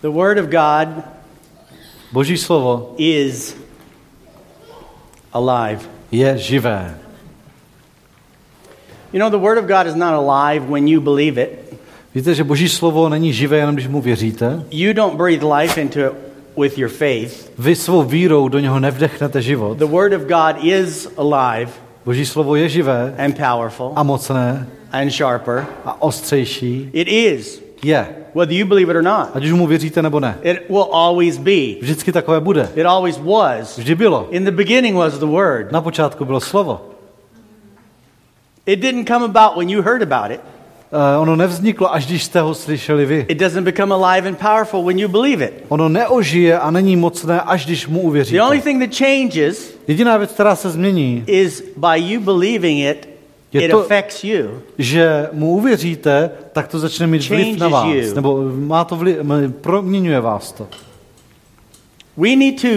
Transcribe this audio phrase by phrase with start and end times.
[0.00, 1.04] The Word of God
[2.12, 3.56] Boží slovo is
[5.32, 5.80] alive.
[6.10, 6.98] je živé.
[9.12, 11.78] You know, the Word of God is not alive when you believe it.
[12.14, 14.64] Víte, že Boží slovo není živé, jenom když mu věříte.
[14.70, 16.12] You don't breathe life into it
[16.56, 17.50] with your faith.
[17.58, 19.78] Vy svou vírou do něho nevdechnete život.
[19.78, 25.10] The Word of God is alive Boží slovo je živé and powerful a mocné and
[25.10, 25.66] sharper.
[25.84, 26.90] a ostřejší.
[26.92, 28.08] It is, Je.
[28.34, 29.28] whether you believe it or not.
[29.34, 30.38] Ať už mu věříte nebo ne.
[30.42, 31.80] It will always be.
[31.80, 32.68] Vždycky takové bude.
[32.74, 33.78] It always was.
[33.78, 34.28] Vždy bylo.
[34.30, 35.72] In the beginning was the Word.
[35.72, 36.80] Na počátku bylo slovo.
[38.66, 40.40] It didn't come about when you heard about it.
[40.92, 43.26] Uh, ono nevzniklo, až když jste ho slyšeli vy.
[43.28, 45.64] It doesn't become alive and powerful when you believe it.
[45.68, 48.36] Ono neožije a není mocné, až když mu uvěříte.
[48.36, 53.08] The only thing that changes Jediná věc, která se změní, is by you believing it,
[53.52, 53.86] Je to-
[54.78, 57.86] že mu uvěříte, tak to začne mít vliv na vás.
[58.14, 59.16] Nebo má to vliv,
[59.60, 60.68] proměňuje vás to.
[62.16, 62.68] We need to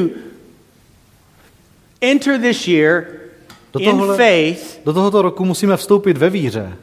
[2.01, 3.05] enter this year
[3.73, 6.73] Do in tohohle- faith, Do tohoto roku musíme vstoupit ve víře.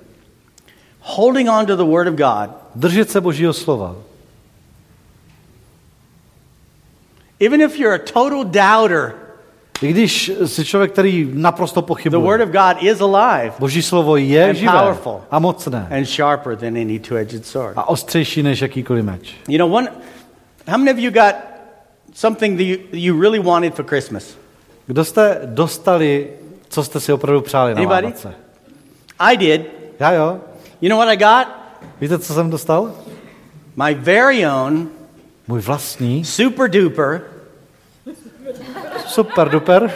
[1.00, 2.50] holding on to the Word of God.
[2.74, 3.96] Držet se Božího slova.
[7.40, 9.14] Even if you're a total doubter,
[9.82, 12.42] I když jsi člověk, který naprosto the Word pochybuje.
[12.44, 15.20] of God is alive Boží slovo je And živé powerful.
[15.30, 17.72] a mocné and sharper than any two-edged sword.
[17.76, 19.34] a ostřejší než jakýkoliv meč.
[19.48, 19.88] You know, one.
[20.68, 21.34] How many of you got
[22.14, 24.36] something that you, you really wanted for Christmas?
[24.86, 26.28] Kdo jste dostali,
[26.68, 28.02] co jste si opravdu přáli na Anybody?
[28.02, 28.34] Vánoce?
[29.18, 29.62] I did.
[30.00, 30.38] Já jo.
[30.80, 31.54] You know what I got?
[32.00, 32.92] Víte, co jsem dostal?
[33.76, 34.88] My very own
[35.48, 37.22] Můj vlastní, super duper
[39.08, 39.90] super duper,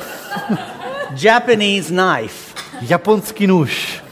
[1.23, 2.55] Japanese knife.
[2.81, 4.03] japonský nůž.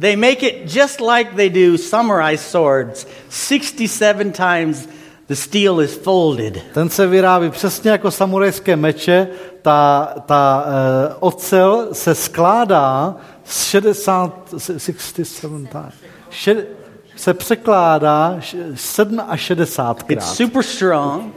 [0.00, 3.06] They make it just like they do samurai swords.
[3.30, 4.88] 67 times
[5.28, 6.62] the steel is folded.
[6.74, 9.28] Ten se vyrábí přesně jako samurajské meče.
[9.62, 15.94] Ta, ta uh, ocel se skládá z 60, 67 times.
[16.30, 16.68] Šed,
[17.16, 20.34] se překládá š- 7 až 60 It's krát.
[20.34, 21.34] super strong,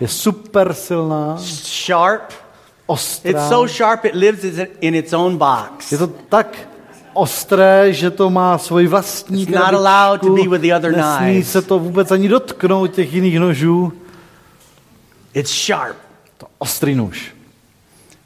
[0.00, 1.36] Je super silná,
[1.86, 2.32] sharp.
[2.86, 3.30] ostrá.
[3.30, 4.44] It's so sharp it lives
[4.80, 5.92] in its own box.
[5.92, 6.58] Je to tak
[7.14, 11.26] ostré, že to má svoji vlastní It's not allowed to be with the other Nesmí
[11.32, 11.52] knives.
[11.52, 13.92] se to vůbec ani dotknout těch jiných nožů.
[15.34, 15.96] It's sharp.
[16.38, 17.34] To ostrý nůž.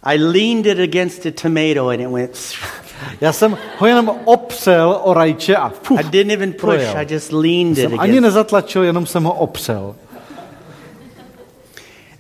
[0.03, 2.31] I leaned it against a tomato and it went.
[3.21, 6.61] Já jsem ho jenom opřel o rajče a fuh, I didn't even push.
[6.61, 6.97] projel.
[6.97, 8.23] I just leaned it jsem ani against.
[8.23, 9.95] nezatlačil, jenom jsem ho opřel.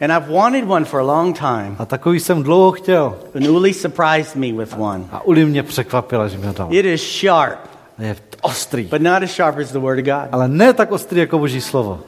[0.04, 1.76] And I've wanted one for a long time.
[1.78, 3.16] A takový jsem dlouho chtěl.
[3.34, 5.04] And Uli surprised me with one.
[5.12, 6.68] A Uli mě překvapila, že mi dal.
[6.70, 7.58] It is sharp,
[7.98, 8.82] Je ostrý.
[8.82, 10.28] but not as sharp as the Word of God.
[10.32, 12.00] Ale ne tak ostrý jako Boží slovo.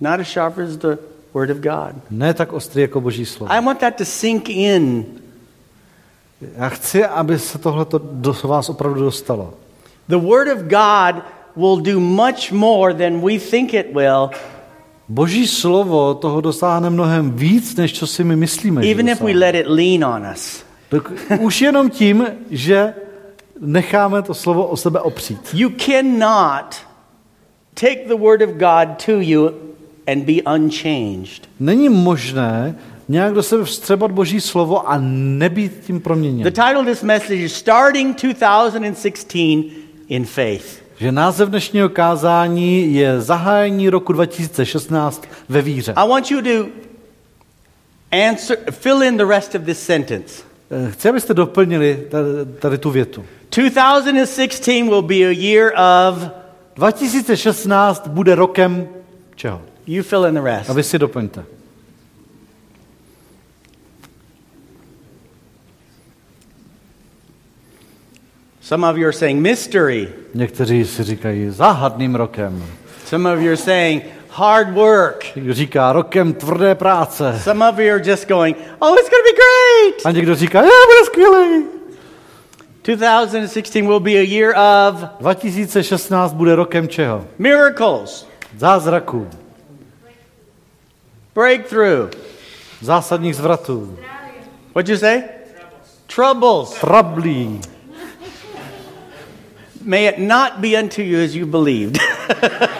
[0.00, 0.98] Not as sharp as the
[1.34, 2.02] Word of God.
[2.10, 3.52] Ne tak ostrý jako Boží slovo.
[3.52, 5.06] I want that to sink in.
[6.56, 9.54] Já chci, aby se tohle do vás opravdu dostalo.
[10.08, 11.22] The Word of God
[11.56, 14.30] will do much more than we think it will,
[15.10, 18.90] Boží slovo toho dosáhne mnohem víc, než co si my myslíme.
[18.90, 20.62] even if we let it lean on us.
[20.88, 22.94] Tak Už jenom tím, že
[23.60, 25.40] necháme to slovo o sebe opřít.
[25.54, 26.76] You cannot
[27.74, 29.50] take the Word of God to you
[30.06, 31.48] and be unchanged.
[31.60, 32.78] Není možné
[33.08, 36.42] nějak do sebe vstřebat Boží slovo a nebýt tím proměněn.
[36.42, 39.66] The title of this message is Starting 2016
[40.08, 40.79] in Faith.
[41.00, 45.92] Že název dnešního kázání je zahájení roku 2016 ve víře.
[45.96, 46.68] I want you to
[48.30, 50.42] answer, fill in the rest of this sentence.
[50.70, 52.28] Eh, Chci, abyste doplnili tady,
[52.58, 53.24] tady tu větu.
[53.50, 55.72] 2016 will be a year
[56.08, 56.28] of,
[56.76, 58.88] 2016 bude rokem
[59.34, 59.62] čeho?
[59.86, 60.70] you fill in the rest.
[60.70, 61.44] A vy si doplňte.
[68.70, 70.08] Some of you are saying mystery.
[70.34, 72.66] Někteří si říkají záhadným rokem.
[73.04, 75.36] Some of you are saying hard work.
[75.36, 77.40] Někdo říká rokem tvrdé práce.
[77.44, 80.06] Some of you are just going, oh, it's going to be great.
[80.06, 81.64] A někdo říká, je, bude skvělý.
[82.84, 87.26] 2016 will be a year of 2016 bude rokem čeho?
[87.38, 88.28] miracles,
[88.58, 89.28] Zázraků,
[91.34, 92.10] breakthrough.
[92.80, 93.98] zásadních zvratů,
[94.74, 95.22] What'd you say?
[96.16, 96.70] Troubles.
[96.80, 97.60] trablí.
[99.84, 101.98] May it not be unto you as you believed.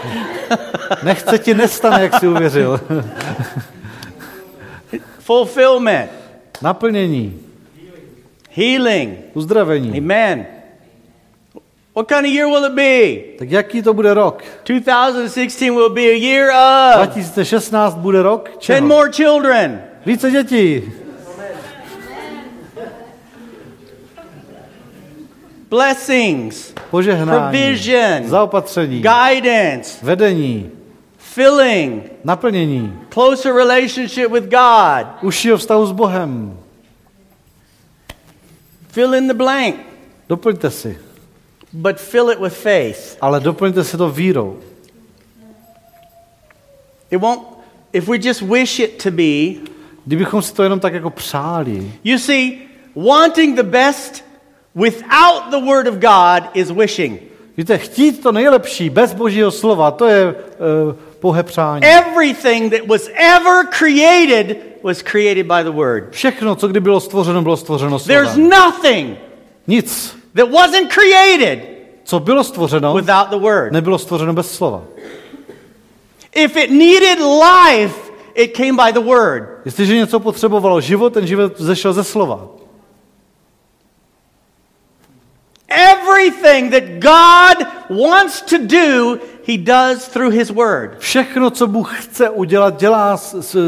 [1.03, 2.81] Nechce ti nestane, jak jsi uvěřil.
[5.19, 6.11] Fulfillment,
[6.63, 7.41] Naplnění,
[8.51, 9.19] healing.
[9.35, 9.99] uzdravení.
[9.99, 10.47] Amen.
[11.95, 13.17] What kind of year will it be?
[13.39, 14.43] Tak jaký to bude rok?
[14.65, 18.87] 2016 will be a year of 2016 bude rok 10 čeho?
[18.87, 20.83] more children, Více dětí,
[25.71, 28.29] blessings, požehnání, Provision.
[28.29, 30.71] zaopatření, guidance, vedení,
[31.19, 35.07] filling, naplnění, closer relationship with God.
[35.23, 36.59] užšího vztahu s Bohem.
[38.89, 39.77] Fill in the blank,
[40.29, 40.99] Doplňte si,
[41.73, 43.17] but fill it with faith.
[43.21, 44.59] ale doplňte si to vírou.
[47.11, 47.43] It won't,
[47.93, 49.71] if we just wish it to be,
[50.07, 52.59] Kdybychom si to jenom tak jako přáli, you see,
[52.97, 54.25] wanting the best
[54.75, 57.21] without the Word of God is wishing.
[57.57, 61.85] víte, chtít to nejlepší bez Božího slova, to je uh, pouhé přání.
[61.85, 66.05] Everything that was ever created was created by the Word.
[66.11, 68.49] Všechno, co kdy bylo stvořeno, bylo stvořeno There's slovem.
[68.49, 69.19] nothing
[69.67, 71.59] Nic, that wasn't created
[72.05, 73.73] co bylo stvořeno, without the Word.
[73.73, 74.83] nebylo stvořeno bez slova.
[76.35, 77.95] If it needed life,
[78.35, 79.43] it came by the Word.
[79.65, 82.49] Jestliže něco potřebovalo život, ten život zešel ze slova.
[85.71, 89.19] Everything that God wants to do,
[89.49, 90.99] He does through His Word.
[90.99, 93.17] Všechno, co Bůh chce udělat, dělá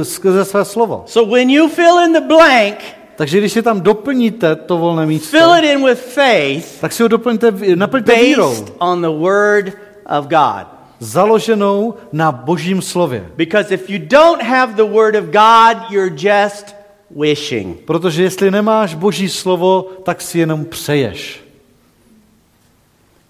[0.02, 1.04] skrze své slovo.
[1.06, 2.78] So when you fill in the blank,
[3.16, 7.02] Takže když si tam doplníte to volné místo, fill it in with faith tak si
[7.02, 9.72] ho doplňte, naplňte vírou, on the Word
[10.19, 10.66] of God.
[10.99, 13.31] založenou na božím slově.
[13.37, 16.75] Because if you don't have the Word of God, you're just
[17.16, 17.78] wishing.
[17.84, 21.44] Protože jestli nemáš boží slovo, tak si jenom přeješ.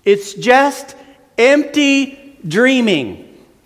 [0.05, 0.97] It's just
[1.37, 2.13] empty
[2.45, 3.19] dreaming.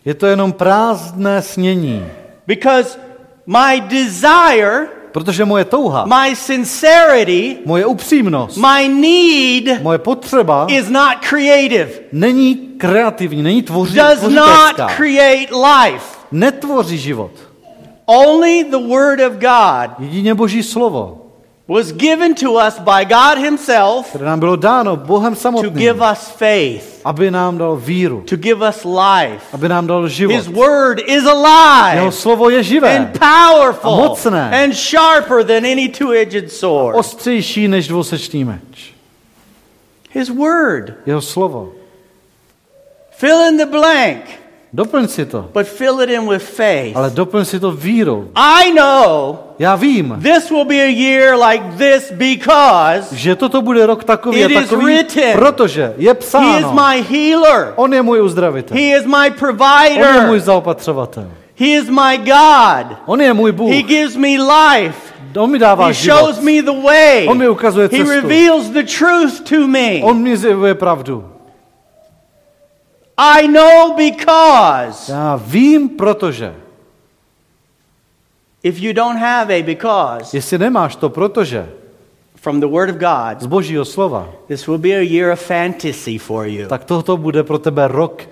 [0.05, 2.07] Je to jenom prázdné snění.
[2.47, 2.99] Because
[3.47, 11.15] my desire, Protože moje touha, my sincerity, moje upřímnost, my need moje potřeba is not
[11.29, 16.17] creative, není kreativní, není tvoří, does not create life.
[16.33, 17.31] Netvoří život.
[18.07, 21.26] Only the Word of God Jedině boží slovo,
[21.69, 26.29] was given to us by God Himself které nám bylo dáno Bohem to give us
[26.29, 29.43] faith, aby nám dal víru, to give us life.
[29.53, 30.33] aby nám dal život.
[30.35, 34.65] His Word is Jeho alive slovo je živé, and powerful A mocné.
[34.65, 36.97] and sharper than any two edged sword.
[36.97, 38.95] ostřejší než dvousečný meč.
[40.13, 40.95] His Word.
[41.07, 41.73] Jeho slovo.
[43.11, 44.25] Fill in the blank,
[44.77, 46.97] Doplň si to, but fill it in with faith.
[46.97, 48.29] ale doplň si to vírou.
[48.35, 53.87] I know Já vím, this will be a year like this because že toto bude
[53.87, 55.33] rok takový It a is takový, written.
[55.33, 57.73] protože je He is psáno, my healer.
[57.77, 60.41] on je můj uzdravitel, He is my on je můj provider.
[60.41, 61.25] zaopatřovatel,
[61.59, 62.97] He is my God.
[63.07, 64.99] on je můj Bůh, He gives me life.
[65.39, 67.27] on mi dává He život, shows me the way.
[67.29, 70.01] on mi ukazuje He cestu, reveals the truth to me.
[70.03, 71.25] on mi zjevuje pravdu.
[73.19, 75.13] I know because.
[75.13, 76.55] Já vím, protože.
[78.63, 81.69] If you don't have a because Jestli nemáš to protože
[82.35, 86.19] from the Word of God, z božího slova, this will be a year of fantasy
[86.19, 86.69] for you.
[86.69, 88.23] tak tohoto bude pro tebe rok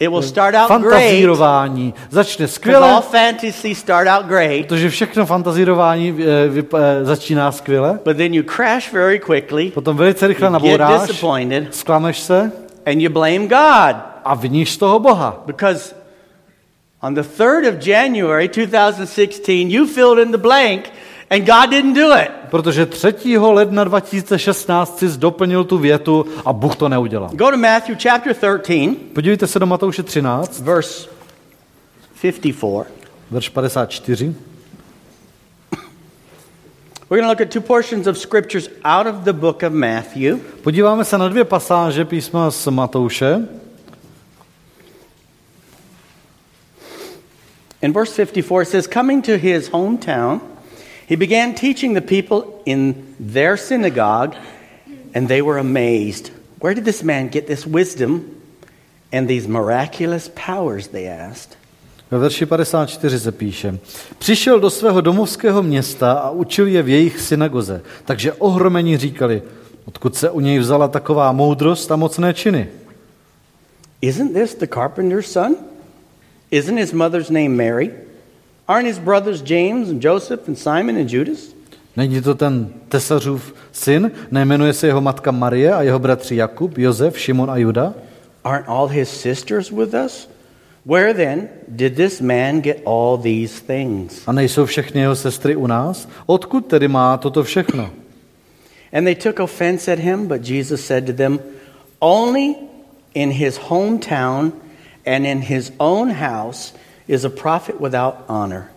[0.00, 1.94] It will start out great fantazírování.
[2.10, 7.52] Začne because skvěle, all fantasy start out great, protože všechno fantazírování eh, vyp- eh, začíná
[7.52, 12.52] skvěle, but then you crash very quickly, potom velice rychle nabouráš, disappointed, sklameš se
[12.86, 14.09] and you blame God.
[14.24, 15.42] A viníš z toho Boha.
[15.46, 15.94] Because
[17.02, 20.92] on the 3rd of January 2016, you filled in the blank
[21.30, 22.30] and God didn't do it.
[22.50, 23.38] Protože 3.
[23.38, 27.30] ledna 2016 jsi doplnil tu větu a Bůh to neudělal.
[27.32, 31.08] Go to Matthew chapter 13, Podívejte se do Matouše 13, verse
[32.22, 32.84] 54.
[33.30, 34.34] verš 54.
[37.10, 40.38] We're going to look at two portions of scriptures out of the book of Matthew.
[40.62, 43.48] Podíváme se na dvě pasáže písma z Matouše.
[47.82, 50.40] In verse 54, it says, Coming to his hometown,
[51.06, 54.36] he began teaching the people in their synagogue,
[55.14, 56.30] and they were amazed.
[56.60, 58.42] Where did this man get this wisdom
[59.12, 60.88] and these miraculous powers?
[60.88, 61.56] They asked.
[62.10, 63.78] Ve verši 54 se píše,
[64.18, 69.42] přišel do svého domovského města a učil je v jejich synagoze, takže ohromení říkali,
[69.84, 72.68] odkud se u něj vzala taková moudrost a mocné činy.
[74.02, 75.56] Isn't this the carpenter's son?
[76.50, 77.90] Isn't his mother's name Mary?
[78.66, 81.54] Aren't his brothers James and Joseph and Simon and Judas?
[81.96, 87.18] Není to ten tesařův syn, nejmenuje se jeho matka Marie a jeho bratři Jakub, Josef,
[87.18, 87.94] Šimon a Juda?
[88.44, 90.28] Aren't all his sisters with us?
[90.86, 94.22] Where then did this man get all these things?
[94.26, 96.08] A nejsou všechny jeho sestry u nás?
[96.26, 97.90] Odkud tedy má toto všechno?
[98.92, 101.38] And they took offense at him, but Jesus said to them,
[102.00, 102.54] Only
[103.14, 104.52] in his hometown
[105.10, 106.72] and in his own house
[107.08, 108.70] is a prophet without honor.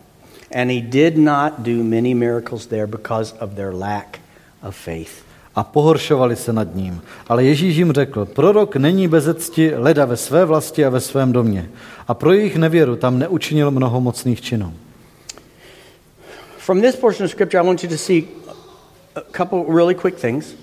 [0.52, 4.20] And he did not do many miracles there because of their lack
[4.64, 5.24] of faith.
[5.56, 7.02] a pohoršovali se nad ním.
[7.28, 11.32] Ale Ježíš jim řekl, prorok není bez cti leda ve své vlasti a ve svém
[11.32, 11.70] domě.
[12.08, 14.74] A pro jejich nevěru tam neučinil mnoho mocných činů.
[16.58, 18.24] From this portion of scripture, I want you to see
[19.16, 20.56] a couple really quick things.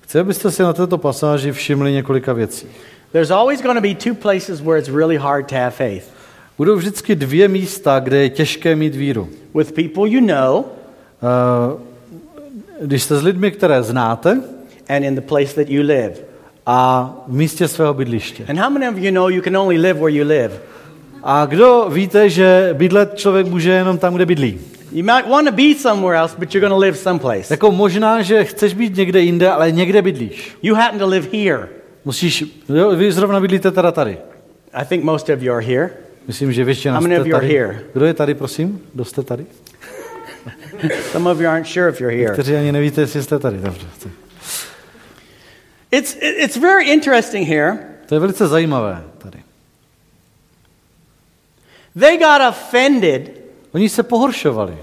[0.00, 2.66] Chci, abyste si na této pasáži všimli několika věcí.
[3.16, 6.04] There's always going to be two places where it's really hard to have faith
[6.58, 9.28] Budou vždycky dvě místa, kde je těžké mít víru.
[9.54, 10.64] with people you know
[11.22, 11.76] Eh,
[12.80, 14.42] Když jste s lidmi, které znáte,
[14.88, 16.12] and in the place that you live.
[16.66, 18.44] a v místě svého bydliště.
[18.48, 20.50] And how many of you know you can only live where you live?
[21.22, 24.60] A kdo víte, že bydlet člověk může jenom tam, kde bydlí?
[24.92, 27.54] You might want to be somewhere else, but you're going to live someplace.
[27.54, 30.56] Jako možná, že chceš být někde jinde, ale někde bydlíš.
[30.62, 31.68] You happen to live here.
[32.06, 34.18] Musíš, jo, vy zrovna bydlíte teda tady.
[34.72, 35.90] I think most of you are here.
[36.26, 37.80] Myslím, že většina How many jste of you are here?
[37.92, 38.82] Kdo je tady, prosím?
[38.94, 39.46] Kdo jste tady?
[41.12, 42.32] Some of you aren't sure if you're here.
[42.32, 43.58] Kteří ani nevíte, jestli jste tady.
[43.58, 43.86] Dobře.
[45.90, 47.78] It's, it's very interesting here.
[48.06, 49.38] To je velice zajímavé tady.
[52.00, 54.78] They got offended Oni se pohoršovali.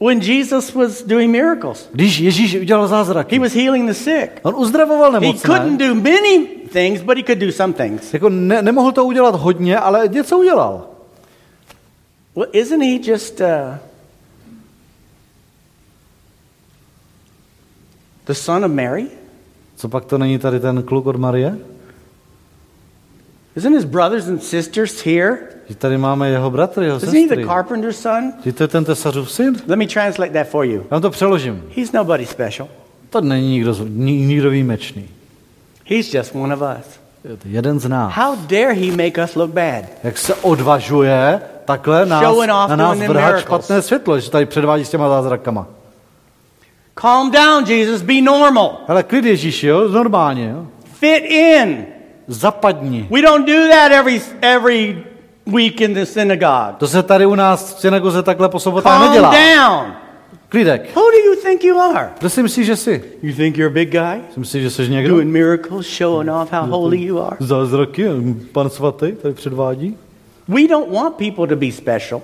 [0.00, 1.88] When Jesus was doing miracles.
[1.92, 4.30] Když Ježíš udělal He zázraky, was healing the sick.
[4.42, 5.44] on uzdravoval He couldn't
[5.78, 5.88] nemocné.
[5.88, 8.14] do many things, but he could do some things.
[8.14, 10.86] Jako ne, nemohl to udělat hodně, ale něco udělal.
[12.36, 13.46] Well, isn't he just uh,
[18.26, 19.06] the son of Mary?
[19.76, 21.58] Co pak to není tady ten kluk od Marie?
[23.58, 25.38] Isn't his brothers and sisters here?
[25.78, 27.44] Tady máme jeho bratry, jeho Isn't he the sestry.
[27.44, 28.32] carpenter's son?
[28.44, 29.56] Že to je ten tesařův syn?
[29.66, 30.86] Let me translate that for you.
[30.90, 31.64] Já to přeložím.
[31.76, 32.68] He's nobody special.
[33.10, 35.08] To není nikdo, nikdo výjimečný.
[35.84, 36.86] He's just one of us.
[37.24, 38.12] Je to jeden z nás.
[38.14, 39.84] How dare he make us look bad?
[40.02, 45.08] Jak se odvažuje takhle nás, na nás vrhat špatné světlo, že tady předvádí s těma
[45.08, 45.66] zázrakama.
[47.00, 48.02] Calm down, Jesus.
[48.02, 48.80] Be normal.
[48.88, 50.66] Hele, klid Ježíši, jo, normálně, jo.
[51.00, 51.97] Fit in.
[52.28, 53.08] Zapadni.
[53.10, 54.96] We don't do that every every
[55.46, 56.74] week in the synagogue.
[56.78, 59.32] To se tady u nás v synagoze takhle po sobotách Calm nedělá.
[59.56, 59.92] down.
[60.48, 60.96] Klidek.
[60.96, 62.10] Who do you think you are?
[62.18, 63.04] Kdo si myslíš, že jsi?
[63.22, 64.20] You think you're a big guy?
[64.34, 65.14] Si myslíš, že jsi někdo?
[65.14, 67.36] Doing miracles, showing off how holy you are?
[67.40, 68.06] Zázraky,
[68.52, 69.96] pan svatý tady předvádí.
[70.48, 72.22] We don't want people to be special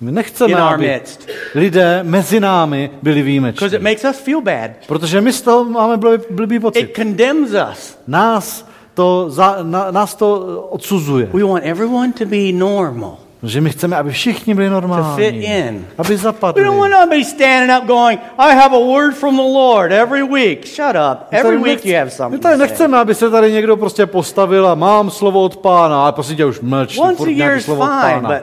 [0.00, 3.56] My nechceme, aby midst lidé mezi námi byli výjimeční.
[3.66, 4.70] because it makes us feel bad.
[4.86, 6.80] Protože my z toho máme blbý, blbý pocit.
[6.80, 7.98] It condemns us.
[8.06, 10.38] Nás to, za, na, nás to
[10.70, 11.28] odsuzuje.
[11.32, 13.16] We want everyone to be normal.
[13.42, 15.44] Že my chceme, aby všichni byli To fit normální.
[15.44, 15.84] in.
[15.98, 16.64] Aby We zapadli.
[16.64, 20.66] don't want nobody standing up going, I have a word from the Lord every week.
[20.66, 21.18] Shut up.
[21.32, 22.42] My Every tady week nechce- you have My something.
[22.42, 22.68] tady to say.
[22.68, 26.44] nechceme, aby se tady někdo prostě postavil a mám slovo od pána, ale prostě tě
[26.44, 26.98] už mlč.
[26.98, 28.20] Once a year is fine, pána.
[28.28, 28.42] but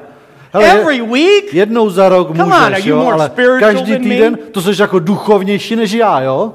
[0.54, 1.54] Hele, every week?
[1.54, 5.00] Jednou za rok Come on, můžeš, are you jo, ale každý týden to jsi jako
[5.00, 6.54] duchovnější než já, jo?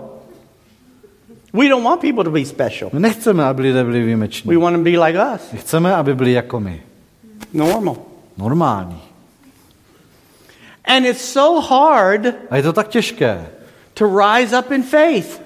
[1.52, 2.90] We don't want people to be special.
[2.92, 4.50] My nechceme, aby lidé byli výjimeční.
[4.50, 6.82] We want them to be like us, My chceme, aby byli jako my.
[7.52, 7.96] normal.
[8.38, 9.00] Normální.
[10.84, 13.46] And it's so hard A je to tak těžké.
[13.94, 15.40] to rise up in faith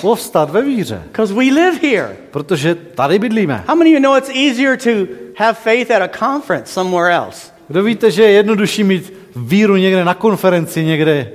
[0.00, 1.02] Povstat ve víře.
[1.06, 2.16] because we live here.
[2.30, 3.64] Protože tady bydlíme.
[3.68, 4.90] How many of you know it's easier to
[5.38, 10.04] have faith at a conference somewhere else Kdo víte, že je jednodušší mít víru někde
[10.04, 11.32] na konferenci, někde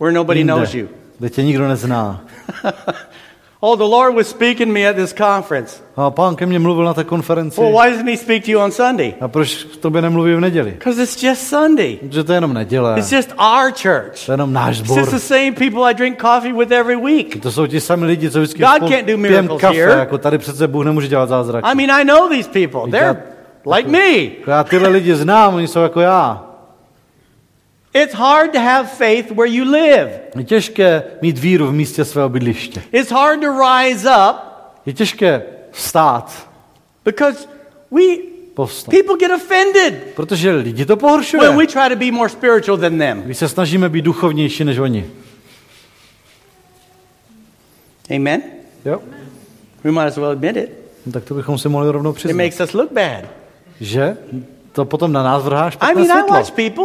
[0.00, 0.98] where nobody knows jinde, you?
[1.18, 2.24] kde tě nikdo nezná.
[3.68, 5.82] Oh, the Lord was speaking to me at this conference.
[5.96, 7.60] A pán ke mně mluvil na té konferenci.
[7.60, 9.14] Well, why doesn't he speak to you on Sunday?
[9.20, 10.70] A proč k tobě nemluví v neděli?
[10.70, 11.98] Because it's just Sunday.
[12.10, 12.98] Že to je jenom neděle.
[12.98, 14.26] It's just our church.
[14.26, 17.42] To je jenom náš It's just the same people I drink coffee with every week.
[17.42, 19.76] To jsou ti sami lidi, co vždycky God can't do miracles kafe.
[19.76, 19.92] here.
[19.92, 21.64] Jako tady přece Bůh nemůže dělat zázrak.
[21.66, 22.90] I mean, I know these people.
[22.90, 23.22] They're
[23.76, 24.30] like me.
[24.46, 26.45] Já tyhle lidi znám, oni jsou jako já.
[28.02, 30.20] It's hard to have faith where you live.
[30.38, 32.82] Je těžké mít víru v místě svého bydliště.
[32.92, 34.36] It's hard to rise up
[34.86, 36.48] Je těžké vstát,
[37.04, 37.48] because
[37.90, 38.02] we
[38.54, 38.90] povstat.
[38.94, 41.42] people get offended Protože lidi to pohoršuje.
[41.42, 43.22] when we try to be more spiritual than them.
[43.22, 45.06] Když se snažíme být duchovnější než oni.
[48.16, 48.42] Amen.
[48.84, 49.00] Jo?
[49.84, 50.70] We might as well admit it.
[51.06, 52.36] No, tak to bychom si mohli rovnou It přiznat.
[52.44, 53.24] makes us look bad.
[53.80, 54.16] Že?
[54.72, 56.36] To potom na nás vrhá I mean, I světlo.
[56.36, 56.84] watch people.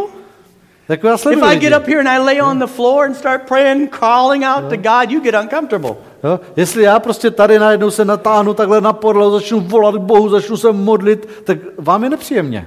[0.88, 3.42] Jako já If I get up here and I lay on the floor and start
[3.48, 5.94] praying, crawling out to God, you get uncomfortable.
[6.24, 6.40] Jo?
[6.56, 10.56] Jestli já prostě tady najednou se natáhnu takhle na podlahu, začnu volat k Bohu, začnu
[10.56, 12.66] se modlit, tak vám je nepříjemně.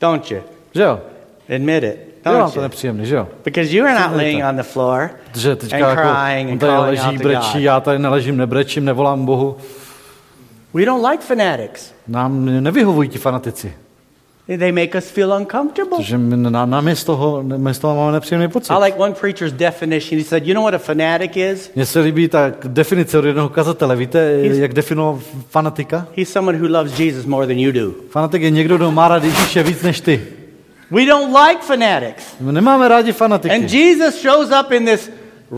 [0.00, 0.38] Don't you?
[0.74, 1.00] Že jo?
[1.54, 2.10] Admit it.
[2.26, 2.62] Je vám Don't to you?
[2.62, 3.28] nepříjemně, že jo?
[3.44, 6.58] Because you are not laying on the floor Protože teďka and jako, crying on and
[6.58, 7.62] tady calling leží, brečí, God.
[7.62, 9.56] já tady neležím, nebrečím, nevolám Bohu.
[10.74, 11.92] We don't like fanatics.
[12.08, 13.72] Nám nevyhovují ti fanatici,
[14.46, 15.96] They make us feel uncomfortable.
[15.98, 18.72] protože na, nám z toho, my z toho máme nepříjemný pocit.
[18.72, 20.18] I like one preacher's definition.
[20.18, 21.70] He said, You know what a fanatic is?
[21.74, 23.96] Mně se líbí ta definice od jednoho kazatele.
[23.96, 25.20] Víte, jak definoval
[25.50, 26.06] fanatika?
[26.16, 27.92] He's someone who loves Jesus more than you do.
[28.10, 30.22] Fanatik je někdo, kdo má rád Ježíše víc než ty.
[30.90, 32.24] We don't like fanatics.
[32.40, 33.54] My nemáme rádi fanatiky.
[33.54, 35.10] And Jesus shows up in this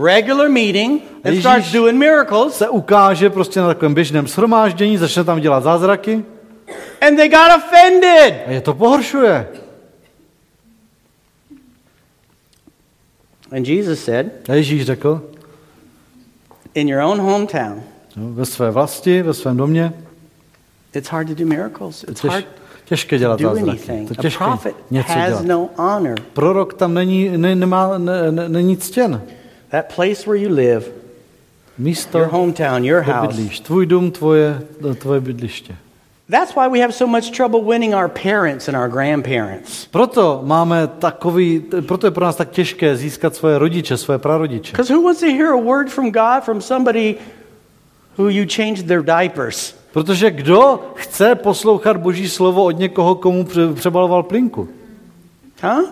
[0.03, 5.23] regular meeting and Ježíš- starts doing miracles, se ukáže prostě na takovém běžném shromáždění, začne
[5.23, 6.23] tam dělat zázraky
[7.01, 8.33] and they got offended.
[8.47, 9.47] a je to pohoršuje.
[13.51, 15.21] And Jesus said, A Ježíš řekl,
[16.73, 17.83] In your own hometown,
[18.15, 19.93] no, ve své vlasti, ve svém domě,
[20.93, 22.03] it's hard to do miracles.
[22.03, 22.45] It's těž, hard
[22.85, 24.05] těžké to dělat do zázraky.
[24.07, 25.45] To těžké prophet něco has dělat.
[25.45, 26.19] no honor.
[26.33, 29.21] Prorok tam není, ne, nemá, ne, ne, není ctěn.
[29.71, 30.85] That place where you live,
[31.77, 33.27] Místo, your hometown, your house.
[33.27, 34.61] bydlíš, tvůj dům, tvoje,
[34.99, 35.75] tvoje bydliště.
[36.33, 39.85] That's why we have so much trouble winning our parents and our grandparents.
[39.85, 44.71] Proto máme takový, proto je pro nás tak těžké získat svoje rodiče, svoje prarodiče.
[44.71, 47.15] Because who wants to hear a word from God from somebody
[48.17, 49.75] who you changed their diapers?
[49.91, 54.69] Protože kdo chce poslouchat Boží slovo od někoho, komu pře- přebaloval plinku?
[55.63, 55.89] Huh?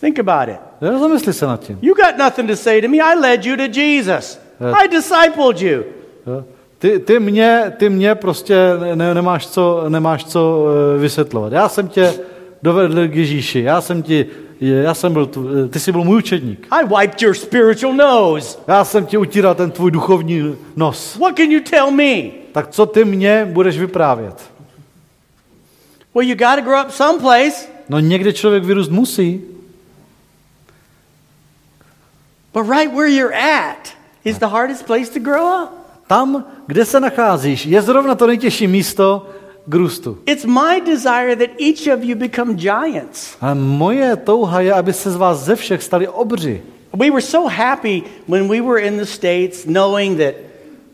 [0.00, 0.60] Think about it.
[0.82, 1.78] Jo, zamysli se nad tím.
[1.82, 2.96] You got nothing to say to me.
[2.96, 4.40] I led you to Jesus.
[4.60, 4.82] Yeah.
[4.84, 5.84] I discipled you.
[6.26, 6.44] Jo.
[6.80, 8.56] Ty, ty, mě, ty mě prostě
[8.94, 11.52] ne, nemáš, co, nemáš co eh, vysvětlovat.
[11.52, 12.14] Já jsem tě
[12.62, 13.62] dovedl k Ježíši.
[13.62, 14.26] Já jsem ti,
[14.60, 16.66] já jsem byl, tu, eh, ty jsi byl můj učedník.
[16.70, 18.58] I wiped your spiritual nose.
[18.68, 21.16] Já jsem ti utíral ten tvůj duchovní nos.
[21.16, 22.22] What can you tell me?
[22.52, 24.50] Tak co ty mě budeš vyprávět?
[26.14, 27.66] Well, you got to grow up someplace.
[27.88, 29.42] No někde člověk vyrůst musí,
[32.52, 33.94] But right where you're at
[34.24, 35.79] is the hardest place to grow up.
[36.10, 39.26] Tam, kde se nacházíš, je zrovna to nejtěžší místo
[39.66, 40.18] k růstu.
[40.26, 43.36] It's my desire that each of you become giants.
[43.40, 46.62] A moje touha je, aby se z vás ze všech stali obři.
[46.96, 50.34] We were so happy when we were in the States knowing that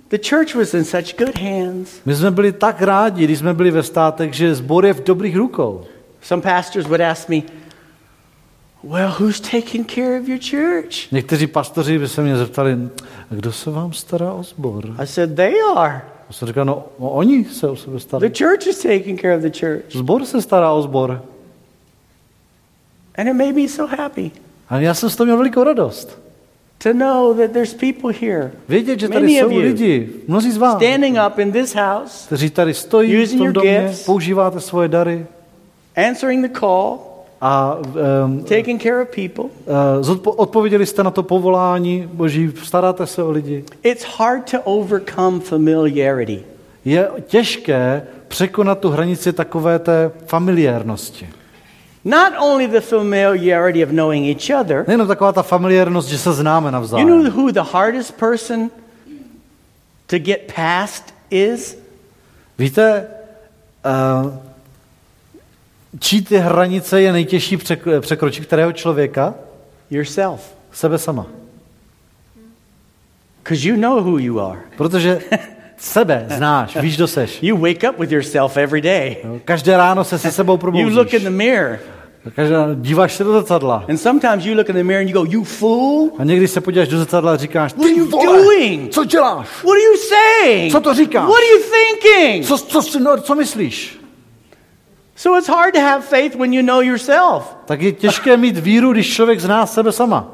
[0.09, 1.90] the church was in such good hands.
[2.07, 5.37] My jsme byli tak rádi, když jsme byli ve státech, že zbor je v dobrých
[5.37, 5.85] rukou.
[6.22, 7.42] Some pastors would ask me,
[8.88, 11.12] Well, who's taking care of your church?
[11.12, 12.77] Někteří pastoři by se mě zeptali,
[13.31, 14.94] kdo se vám stará o sbor?
[14.99, 16.03] I said, They are.
[16.31, 18.33] A jsem říkal, no, oni se o sebe The starají.
[18.38, 19.83] church is taking care of the church.
[19.92, 21.22] Zbor se stará o sbor.
[23.18, 24.31] And it made me so happy
[24.68, 26.18] A já jsem z toho měl velikou radost.
[26.83, 30.77] to know that there's people here Vědět, že tady Many jsou lidi, mnozí z vás,
[30.77, 34.05] standing up in this house, kteří tady stojí v tom domě, gifts.
[34.05, 35.27] používáte svoje dary
[36.09, 36.99] answering the call,
[37.40, 37.77] a
[38.25, 39.44] um, taking care of people.
[39.44, 43.64] uh, zodpo- odpověděli jste na to povolání Boží, staráte se o lidi.
[43.83, 46.42] It's hard to overcome familiarity.
[46.85, 51.29] Je těžké překonat tu hranici takové té familiárnosti.
[52.05, 56.66] Not only the familiarity of knowing each other, Nejenom taková ta familiárnost, že se známe
[56.68, 57.09] you navzájem.
[57.09, 58.70] know who the hardest person
[60.07, 61.79] to get past is?
[62.59, 63.07] Víte,
[64.25, 64.33] uh,
[66.00, 69.35] čí ty hranice je nejtěžší přek- překročit kterého člověka?
[69.90, 70.40] Yourself.
[70.72, 71.26] Sebe sama.
[73.42, 74.61] Because you know who you are.
[74.76, 75.20] Protože
[75.78, 77.42] sebe znáš, víš, kdo seš.
[77.42, 79.16] You wake up with yourself every day.
[79.44, 81.22] Každé ráno se se sebou You look in probouzíš.
[81.22, 81.78] the mirror,
[82.37, 83.85] Každá, díváš se do zrcadla.
[83.88, 86.11] and sometimes you look in the mirror and you go, You fool!
[86.18, 88.92] A někdy se podíváš do zrcadla a říkáš, What are you vole, doing?
[88.92, 89.46] co děláš?
[89.62, 90.72] What are you saying?
[90.72, 91.22] Co to říkáš?
[91.24, 92.46] What are you thinking?
[92.46, 93.95] Co, co, co, no, co myslíš?
[95.16, 97.57] So it's hard to have faith when you know yourself.
[97.64, 100.29] Tak je těžké mít víru, když člověk zná sebe sama.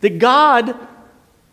[0.00, 0.76] That God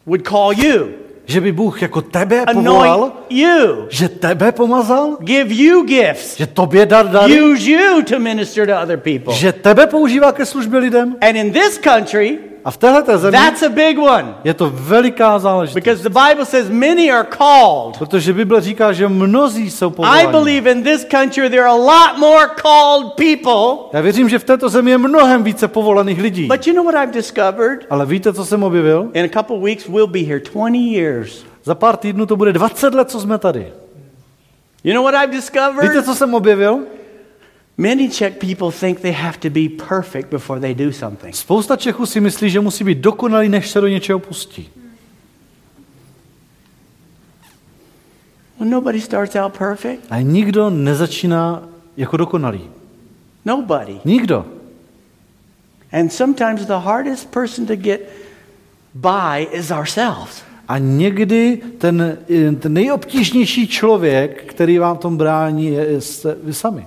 [0.05, 0.87] would call you,
[1.25, 6.47] Že by Bůh jako tebe povolal, anoint you, že tebe pomazal, give you gifts, že
[6.47, 9.33] tobě dar dary, use you to minister to other people.
[9.33, 11.15] že tebe používá ke službě lidem.
[11.21, 14.35] And in this country, A v téhle zemi that's a big one.
[14.43, 15.75] je to veliká záležitost.
[15.83, 17.97] Because the Bible says many are called.
[17.97, 20.27] Protože Bible říká, že mnozí jsou I povoláni.
[20.27, 23.89] believe in this country there are a lot more called people.
[23.93, 26.47] Já věřím, že v této zemi je mnohem více povolaných lidí.
[26.47, 27.85] But you know what I've discovered?
[27.89, 29.09] Ale víte, co jsem objevil?
[29.13, 31.43] In a couple weeks, we'll be here 20 years.
[31.63, 33.71] Za pár týdnů to bude 20 let, co jsme tady.
[34.83, 36.05] You know what I've Víte, discovered?
[36.05, 36.79] co jsem objevil?
[37.81, 41.35] Many Czech people think they have to be perfect before they do something.
[41.35, 44.69] Spousta Čechů si myslí, že musí být dokonalý, než se do něčeho pustí.
[48.59, 50.01] Well, nobody starts out perfect.
[50.09, 51.63] A nikdo nezačíná
[51.97, 52.61] jako dokonalý.
[53.45, 53.99] Nobody.
[54.05, 54.45] Nikdo.
[55.91, 58.01] And sometimes the hardest person to get
[58.93, 60.43] by is ourselves.
[60.67, 62.17] A někdy ten,
[62.59, 66.85] ten nejobtížnější člověk, který vám tom brání, je, jste vy sami.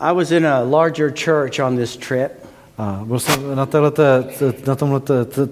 [0.00, 2.32] I was in a larger church on this trip,
[2.78, 4.24] A byl jsem na, téhleté,
[4.66, 5.00] na tomhle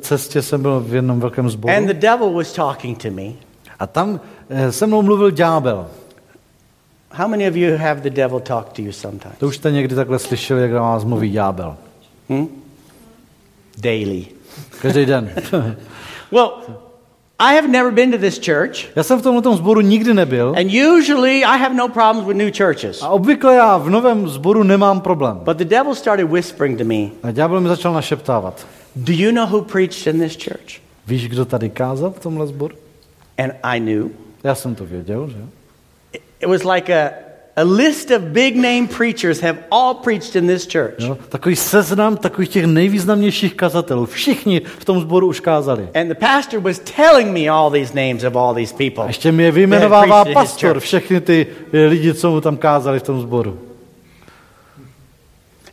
[0.00, 1.74] cestě jsem byl v jednom velkém sboru.
[1.74, 3.32] and the devil was talking to me.
[3.78, 5.86] A tam eh, se mnou mluvil ďábel.
[7.10, 9.38] How many of you have the devil talk to you sometimes?
[9.38, 11.76] To už jste někdy takhle slyšeli, jak na vás mluví ďábel.
[12.28, 12.48] Hmm?
[13.78, 14.26] Daily.
[14.82, 15.30] Každý den.
[16.32, 16.50] Well,
[17.40, 20.70] I have never been to this church, Já jsem v tomhle sboru nikdy nebyl and
[20.96, 23.02] usually I have no problems with new churches.
[23.02, 25.36] a obvykle já v novém sboru nemám problém.
[25.44, 28.66] But the devil started whispering to me, A ďábel mi začal našeptávat.
[28.96, 30.80] Do you know who preached in this church?
[31.06, 32.74] Víš, kdo tady kázal v tomhle sboru?
[33.38, 34.06] And I knew.
[34.44, 35.36] Já jsem to věděl, že?
[36.40, 37.10] It was like a,
[37.56, 40.94] a list of big name preachers have all preached in this church.
[40.98, 41.18] Jo?
[41.28, 44.06] Takový seznam takových těch nejvýznamnějších kazatelů.
[44.06, 45.88] Všichni v tom sboru už kázali.
[45.94, 49.04] And the pastor was telling me all these names of all these people.
[49.04, 53.02] A ještě mi je vyjmenovává pastor, všechny ty eh, lidi, co mu tam kázali v
[53.02, 53.58] tom sboru.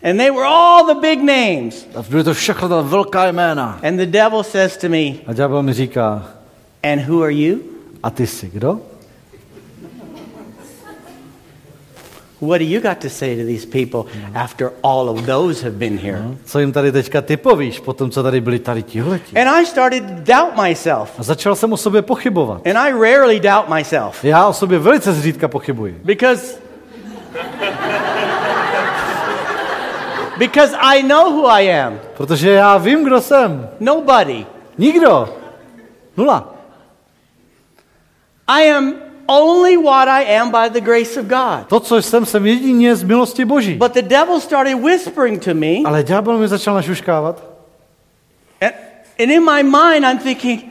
[0.03, 1.87] And they were all the big names.
[1.95, 3.79] A byly to všechno ta velká jména.
[3.87, 6.27] And the devil says to me, A ďábel mi říká,
[6.83, 7.59] And who are you?
[8.03, 8.79] a ty jsi kdo?
[12.41, 15.97] What do you got to say to these people after all of those have been
[15.97, 16.21] here?
[16.45, 19.41] Co jim tady teďka ty povíš, po tom, co tady byli tady tihleti?
[19.41, 21.09] And I started to doubt myself.
[21.17, 22.67] A začal jsem o sobě pochybovat.
[22.67, 25.99] And I rarely doubt myself Já o sobě velice zřídka pochybuji.
[26.03, 26.57] because
[30.37, 31.99] because I know who I am.
[32.17, 33.69] Protože já vím, kdo jsem.
[33.79, 34.45] Nobody.
[34.77, 35.29] Nikdo.
[36.17, 36.55] Nula.
[38.47, 38.93] I am
[39.31, 41.67] only what I am by the grace of God.
[41.67, 43.73] To, co jsem, jsem jedině z milosti Boží.
[43.73, 47.43] But the devil started whispering to me, Ale ďábel mi začal našuškávat.
[48.61, 48.73] and,
[49.19, 50.63] and in my mind, I'm thinking,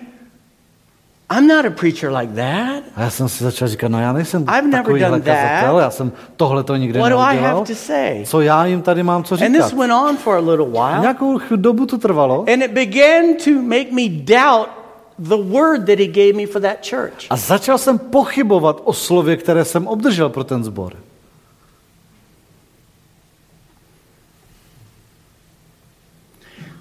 [1.30, 2.84] I'm not a preacher like that.
[2.96, 5.24] A já jsem si začal říkat, no já nejsem I've never done that.
[5.24, 8.24] kazatel, já jsem tohle to nikdy What do I have to say?
[8.26, 11.40] Co já jim tady mám co And this went on for a little while, Nějakou
[11.56, 14.79] dobu to trvalo and it began to make me doubt
[15.20, 17.26] the word that he gave me for that church.
[17.30, 20.92] a začal jsem pochybovat o slově, které jsem obdržel pro ten sbor.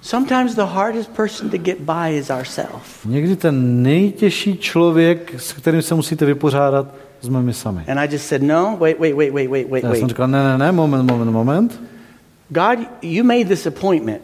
[0.02, 3.04] Sometimes the hardest person to get by is ourselves.
[3.04, 6.86] Někdy ten nejtěžší člověk, s kterým se musíte vypořádat,
[7.20, 7.84] jsme my sami.
[7.88, 10.44] And I just said, no, wait, wait, wait, wait, wait, wait, Já jsem říkal, ne,
[10.44, 11.80] ne, ne, moment, moment, moment.
[12.48, 14.22] God, you made this appointment,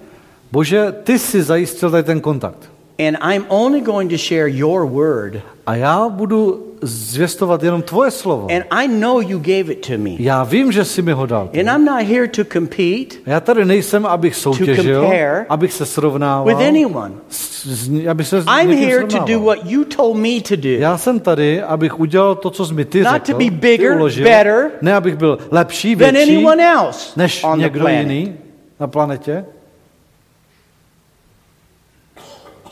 [0.53, 2.71] Bože, ty jsi zajistil tady ten kontakt.
[2.99, 5.41] And I'm only going to share your word.
[5.67, 8.47] A já budu zvěstovat jenom tvoje slovo.
[8.57, 10.11] And I know you gave it to me.
[10.19, 11.51] Já vím, že jsi mi ho dal.
[11.61, 16.45] And I'm not here to compete Já tady nejsem, abych soutěžil, compare abych se srovnával.
[16.57, 17.15] with anyone.
[17.29, 19.27] s, s, abych se I'm here to srovnával.
[19.29, 20.69] do what you told me to do.
[20.69, 23.51] Já jsem tady, abych udělal to, co jsi mi ty Not řekl, to be ty
[23.51, 24.25] bigger, uložil.
[24.25, 28.01] better ne abych byl lepší, than větší, anyone else než on the někdo planet.
[28.11, 28.35] jiný
[28.81, 29.45] na planetě.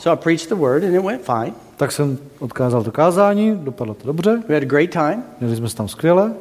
[0.05, 1.53] So I preached the word and it went fine.
[1.77, 5.23] Tak jsem odkázal to kázání, dopadlo to dobře, We had a great time.
[5.41, 6.33] měli jsme tam skvěle.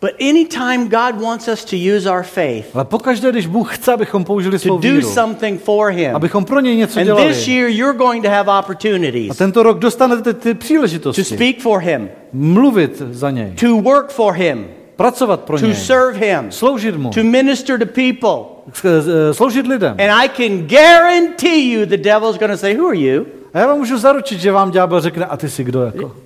[0.00, 4.24] But anytime God wants us to use our faith Ale pokaždé, když Bůh chce, abychom
[4.24, 7.28] použili to svou do víru, something for Him, abychom pro něj něco and dělali.
[7.28, 11.24] this year you're going to have A opportunities tento rok dostanete ty to příležitosti.
[11.24, 13.52] speak for Him, Mluvit za něj.
[13.60, 15.74] to work for Him, Pracovat pro to něj.
[15.74, 17.10] serve Him, Sloužit mu.
[17.10, 18.62] to minister to people.
[18.72, 19.90] S- Sloužit lidem.
[19.90, 23.26] And I can guarantee you the devil's going to say, Who are you?
[23.54, 26.16] A já vám můžu zaručit, že vám ďábel řekne, a ty jsi kdo jako?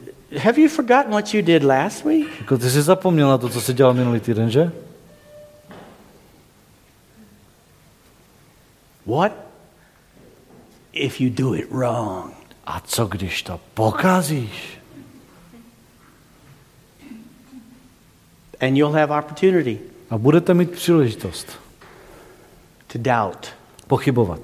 [0.45, 2.27] Have you forgotten what you did last week?
[2.41, 4.71] Jako ty jsi zapomněl na to, co jsi dělal minulý týden, že?
[9.07, 9.33] What
[10.93, 12.33] if you do it wrong?
[12.67, 14.80] A co když to pokazíš?
[18.61, 19.79] And you'll have opportunity
[20.11, 21.47] A budete mít příležitost
[22.93, 23.47] to doubt.
[23.87, 24.41] pochybovat.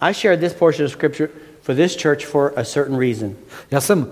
[0.00, 1.28] I shared this portion of scripture
[1.62, 3.34] for this church for a certain reason.
[3.70, 4.06] Já jsem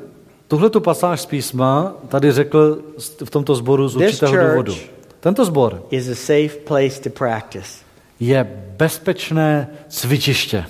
[0.49, 2.83] tuhle tu pasáž z písma tady řekl
[3.25, 4.75] v tomto sboru z This určitého church- důvodu.
[5.21, 7.85] Tento sbor Is a safe place to practice.
[8.21, 8.45] je
[8.77, 10.65] bezpečné cvičiště.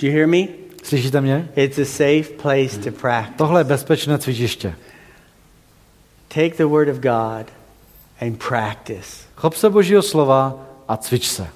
[0.00, 0.38] Do you hear me?
[0.82, 1.48] Slyšíte mě?
[1.56, 3.34] It's a safe place to practice.
[3.36, 4.74] Tohle je bezpečné cvičiště.
[6.32, 7.52] Take the word of God
[8.18, 9.26] and practice.
[9.36, 10.56] Chop se božího slova
[10.88, 11.46] a cvič se.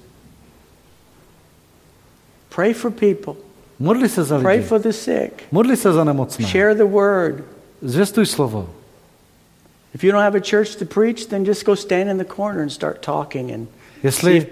[2.50, 3.36] Pray for people.
[3.80, 5.44] Modli se za Pray for the sick.
[5.50, 6.46] Modli se za nemocné.
[6.46, 7.44] Share the word.
[7.82, 8.68] Zvěstuj slovo.
[9.94, 12.60] If you don't have a church to preach, then just go stand in the corner
[12.60, 13.68] and start talking and
[14.02, 14.46] Jestli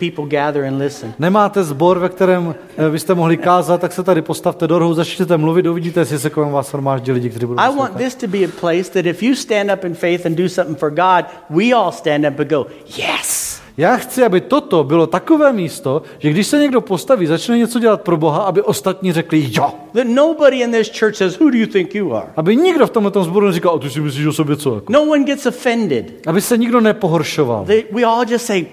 [1.19, 5.37] nemáte zbor, ve kterém eh, byste mohli kázat, tak se tady postavte do rohu, začněte
[5.37, 8.39] mluvit, uvidíte, jestli se kolem vás shromáždí lidi, kteří budou I want this to be
[8.39, 11.73] a place that if you stand up in faith and do something for God, we
[11.73, 13.55] all stand up and go, Yes.
[13.77, 18.03] Já chci, aby toto bylo takové místo, že když se někdo postaví, začne něco dělat
[18.03, 19.73] pro Boha, aby ostatní řekli jo.
[19.93, 22.27] That nobody in this church says, Who do you think you are?
[22.37, 24.75] Aby nikdo v tomto sboru neříkal, a ty si myslíš o sobě co?
[24.75, 24.93] Jako.
[24.93, 26.13] No one gets offended.
[26.27, 27.65] Aby se nikdo nepohoršoval.
[27.65, 28.67] They, we all just say,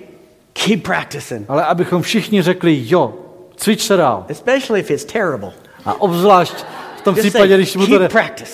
[0.54, 3.14] Keep practicing, Ale abychom všichni řekli jo,
[3.56, 4.26] cvič se dál.
[4.30, 5.52] especially if it's terrible.
[5.86, 6.54] A obzvlášť
[6.98, 8.10] v tom Just případě, když mu to jde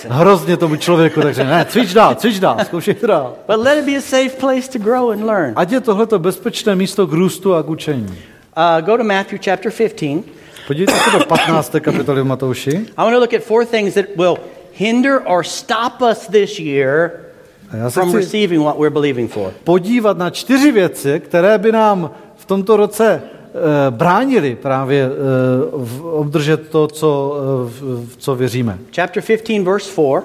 [0.09, 3.33] hrozně tomu člověku, takže ne, cvič dál, cvič dál, zkoušej to dál.
[3.47, 5.53] But let it be a safe place to grow and learn.
[5.55, 8.17] Ať je tohleto bezpečné místo k růstu a k učení.
[8.57, 10.23] Uh, go to Matthew chapter 15.
[10.67, 11.75] Podívejte se do 15.
[11.79, 12.69] kapitoly v Matouši.
[12.69, 14.37] I want to look at four things that will
[14.73, 17.26] hinder or stop us this year
[17.73, 19.53] já se from chci receiving what we're believing for.
[19.63, 25.09] podívat na čtyři věci, které by nám v tomto roce eh, e, bránili právě e,
[25.71, 28.77] v, obdržet to, co, e, v, v co věříme.
[28.95, 30.21] Chapter 15, verse 4.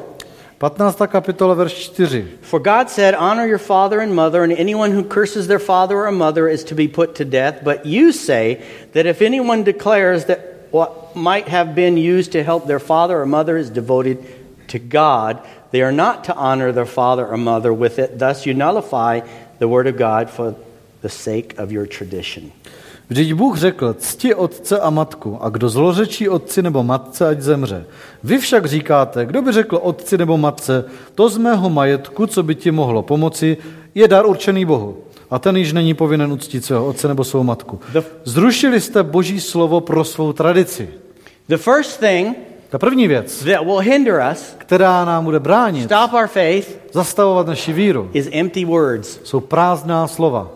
[0.63, 1.03] 15.
[1.07, 2.25] kapitola, verš 4.
[2.41, 6.13] For God said, Honor your father and mother, and anyone who curses their father or
[6.13, 7.65] mother is to be put to death.
[7.65, 8.59] But you say
[8.93, 10.39] that if anyone declares that
[10.71, 14.19] what might have been used to help their father or mother is devoted
[14.73, 15.39] to God,
[15.71, 18.19] they are not to honor their father or mother with it.
[18.19, 19.21] Thus you nullify
[19.59, 20.55] the word of God for
[21.03, 22.51] the sake of your tradition.
[23.09, 27.85] Vždyť Bůh řekl, cti otce a matku, a kdo zlořečí otci nebo matce, ať zemře.
[28.23, 32.55] Vy však říkáte, kdo by řekl otci nebo matce, to z mého majetku, co by
[32.55, 33.57] ti mohlo pomoci,
[33.95, 34.97] je dar určený Bohu.
[35.31, 37.81] A ten již není povinen uctít svého otce nebo svou matku.
[38.25, 40.89] Zrušili jste boží slovo pro svou tradici.
[41.49, 42.37] The first thing
[42.73, 47.47] Ta první věc, that will hinder us, která nám bude bránit, stop our faith, zastavovat
[47.47, 49.21] naši víru, is empty words.
[49.25, 50.49] jsou prázdná slova.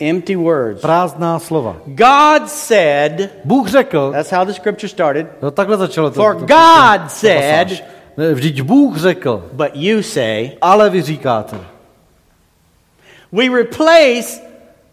[0.00, 0.80] Empty words.
[0.80, 1.76] Prázdná slova.
[1.86, 6.14] God said, Bůh řekl, that's how the scripture started, no takhle začalo to.
[6.14, 7.82] For to- to- God to said-
[8.34, 11.56] Vždyť Bůh řekl, but you say, ale vy říkáte.
[13.32, 14.40] we replace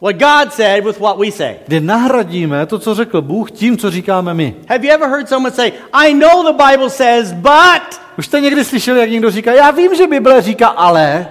[0.05, 1.59] what God said with what we say.
[1.67, 4.55] Kdy nahradíme to, co řekl Bůh, tím, co říkáme my.
[4.69, 8.65] Have you ever heard someone say, I know the Bible says, but, Už jste někdy
[8.65, 11.27] slyšeli, jak někdo říká, já vím, že Bible říká ale,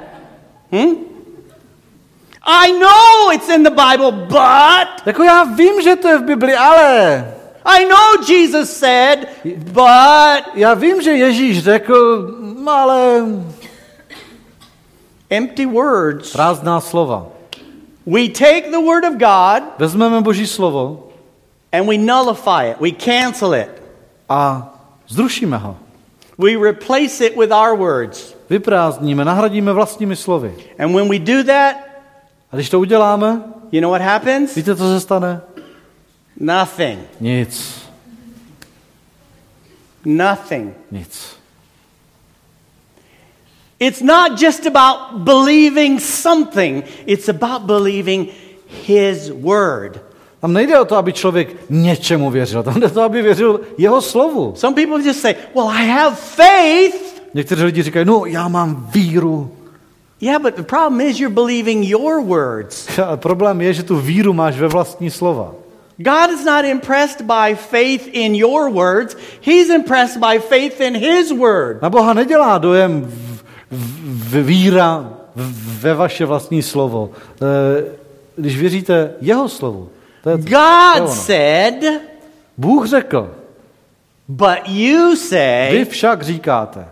[2.42, 6.54] I know it's in the Bible, but, jako já vím, že to je v Bibli,
[6.54, 7.34] ale.
[7.64, 13.24] I know Jesus said, but, Já vím, že Ježíš řekl, "Mm, ale
[15.30, 16.32] empty words.
[16.32, 17.34] prázdná slova.
[18.07, 21.09] We take the word of God Vezmeme Boží slovo
[21.73, 23.83] and we nullify it, we cancel it,
[24.29, 24.71] a
[25.09, 25.77] zrušíme ho.
[26.38, 28.35] we replace it with our words.
[28.51, 30.55] Vyprázdníme, nahradíme vlastními slovy.
[30.79, 31.77] And when we do that,
[32.53, 34.55] A když to uděláme, you know what happens?
[34.55, 35.40] víte, co se stane?
[36.40, 37.01] Nothing.
[37.21, 37.83] Nic.
[40.05, 40.75] Nothing.
[40.90, 41.34] Nic.
[43.85, 48.31] It's not just about believing something, it's about believing
[48.87, 50.01] His Word.
[50.40, 52.62] Tam nejde o to, aby člověk něčemu věřil.
[52.62, 54.53] Tam jde o to, aby věřil jeho slovu.
[54.57, 57.23] Some people just say, Well, I have faith.
[57.35, 59.51] Někteří lidi říkají, no já mám víru.
[60.20, 62.88] Yeah, but the problem is you're believing your words.
[63.16, 65.55] Problém je, že tu víru máš ve vlastní slova.
[65.99, 71.33] God is not impressed by faith in your words, He's impressed by faith in His
[71.33, 71.83] Word.
[71.83, 73.12] Na Boha nedělá dojem
[74.42, 75.11] víra
[75.81, 77.11] ve vaše vlastní slovo.
[77.42, 78.05] E,
[78.37, 79.88] Když věříte jeho slovu,
[80.22, 81.09] to je, to je God ono.
[81.14, 81.85] said,
[82.57, 83.35] Bůh řekl,
[84.29, 86.88] but you vy say, však říkáte.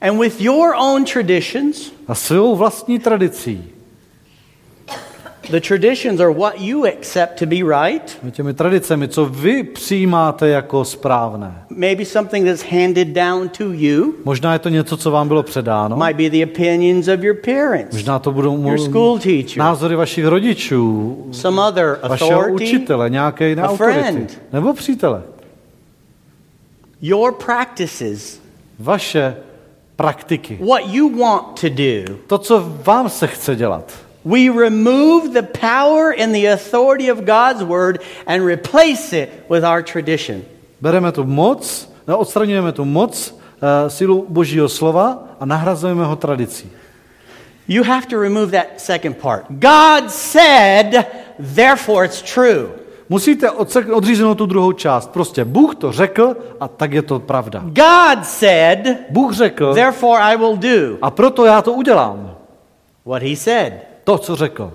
[0.00, 3.64] and with your own traditions, A svou vlastní tradicí,
[5.50, 8.18] the traditions are what you accept to be right.
[8.30, 11.64] těmi tradicemi, co vy přijímáte jako správné.
[11.70, 15.96] maybe something that's handed down to you Možná je to něco, co vám bylo předáno.
[15.96, 20.26] might be the opinions of your parents Možná to budou your school teacher názory vašich
[20.26, 24.00] rodičů, some other vašeho authority učitele, nějaké jiné a autority.
[24.00, 24.38] friend.
[24.52, 25.22] Nebo přítele.
[27.02, 28.40] your practices
[28.78, 29.36] Vaše
[29.96, 30.58] praktiky.
[30.68, 33.92] what you want to do To, co vám se chce dělat.
[34.24, 39.82] We remove the power and the authority of God's word and replace it with our
[39.82, 40.44] tradition
[40.80, 41.60] Bereme tu moc,
[42.08, 46.68] no, odstraňujeme tu moc, uh, sílu božího slova a nahrazujeme ho tradicí.
[47.68, 51.06] you have to remove that second part God said
[51.38, 52.80] therefore it's true
[53.10, 53.50] Musíte
[53.92, 55.10] odříznout tu druhou část.
[55.10, 57.62] Prostě Bůh to řekl a tak je to pravda.
[57.66, 62.36] God said Bůh řekl therefore I will do a proto já to udělám.
[63.06, 64.72] what he said To, co řekl.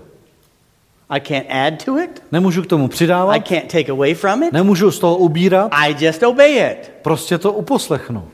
[1.10, 2.24] I can't add to it.
[2.32, 4.54] Nemůžu k tomu I přidávat, can't take away from it.
[4.54, 6.92] nemůžu z toho ubírat, I just obey it.
[7.02, 8.28] prostě to uposlechnu.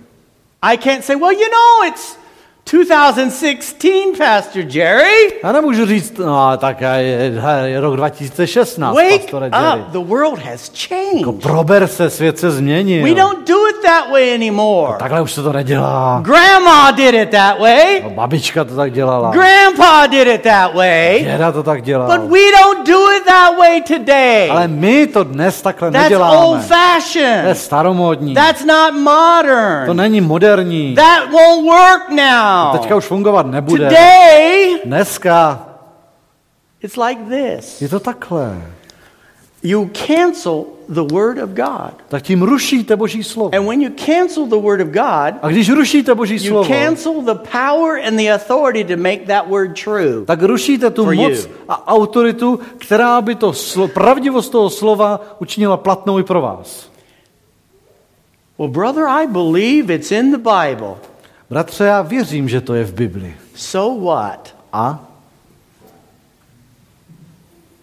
[0.61, 2.17] I can't say, well, you know, it's
[2.71, 5.33] 2016, Pastor Jerry.
[5.43, 7.31] Já nemůžu říct, no tak je,
[7.65, 9.81] je rok 2016, Wake pastore Jerry.
[9.81, 9.87] up.
[9.91, 11.41] The world has Jako changed.
[11.41, 13.03] prober se, svět se změnil.
[13.03, 14.93] We don't do it that way anymore.
[14.99, 16.19] Takhle už se to nedělá.
[16.25, 18.01] Grandma did it that way.
[18.03, 19.31] No, babička to tak dělala.
[19.31, 21.19] Grandpa did it that way.
[21.23, 22.07] Děda to tak dělal.
[22.19, 24.49] But we don't do it that way today.
[24.51, 26.37] Ale my to dnes takhle That's neděláme.
[26.37, 27.57] old To je fashioned.
[27.57, 28.33] staromódní.
[28.33, 29.97] That's not To modern.
[29.97, 30.95] není moderní.
[30.95, 32.60] That won't work now.
[32.71, 33.85] Teďka už fungovat nebude.
[33.85, 35.67] Today, Dneska
[36.83, 38.61] it's like this je to takhle.
[39.63, 41.93] you cancel the Word of God.
[42.09, 43.55] Tak tím rušíte Boží slovo.
[43.55, 47.21] And when you cancel the Word of God, A když rušíte Boží you slovo, cancel
[47.21, 50.25] the power and the authority to make that word true.
[50.25, 51.51] tak rušíte tu For moc you.
[51.69, 56.91] a autoritu, která by to slo, pravdivost toho slova učinila platnou i pro vás.
[58.59, 60.95] Well, brother, I believe it's in the Bible.
[61.51, 63.35] Bratře, já věřím, že to je v Bibli.
[63.55, 64.55] So what?
[64.73, 65.07] A?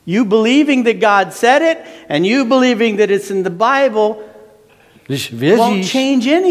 [0.07, 1.79] You believing that God said it
[2.09, 4.15] and you believing that it's in the Bible
[5.07, 5.97] Když věříš,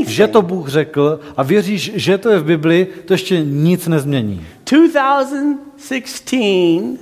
[0.08, 4.48] že to Bůh řekl a věříš, že to je v Bibli, to ještě nic nezmění.
[4.66, 7.00] 2016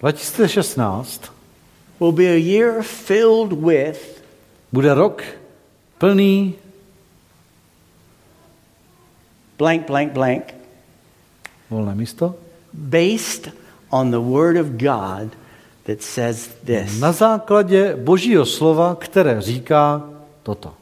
[0.00, 1.32] 2016
[2.00, 4.22] will be a year filled with
[4.72, 5.22] bude rok
[5.98, 6.54] plný
[9.58, 10.54] blank, blank, blank,
[11.70, 12.34] volné místo
[12.72, 13.50] based
[13.90, 15.36] on the Word of God
[15.84, 17.00] that says this.
[17.00, 20.02] na základě Božího slova, které říká
[20.42, 20.74] toto.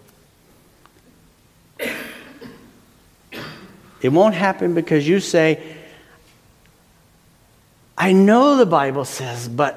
[4.03, 5.57] It won't happen because you say,
[7.97, 9.75] I know the Bible says, but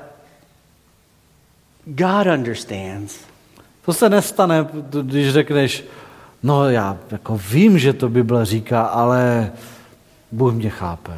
[1.85, 3.19] God understands.
[3.85, 4.67] To se nestane,
[5.01, 5.83] když řekneš,
[6.43, 9.51] no já jako vím, že to Bible říká, ale
[10.31, 11.11] Bůh mě chápe.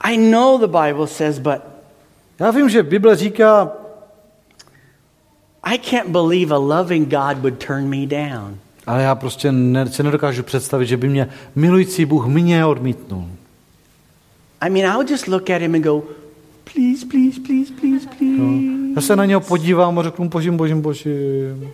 [0.00, 1.58] I know the Bible says, but
[2.40, 3.72] Já vím, že Bible říká,
[5.62, 8.58] I can't believe a loving God would turn me down.
[8.86, 13.24] ale já prostě ne, si nedokážu představit, že by mě milující Bůh mě odmítnul.
[14.60, 16.02] I mean, I would just look at him and go,
[16.64, 18.92] please, please, please, please, please.
[18.96, 21.70] Já se na něho podívám a řeknu, božím, božím, božím.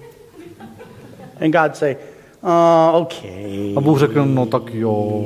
[1.44, 1.96] And God say,
[2.42, 3.74] oh, okay.
[3.76, 5.22] A Bůh řekne, no tak jo.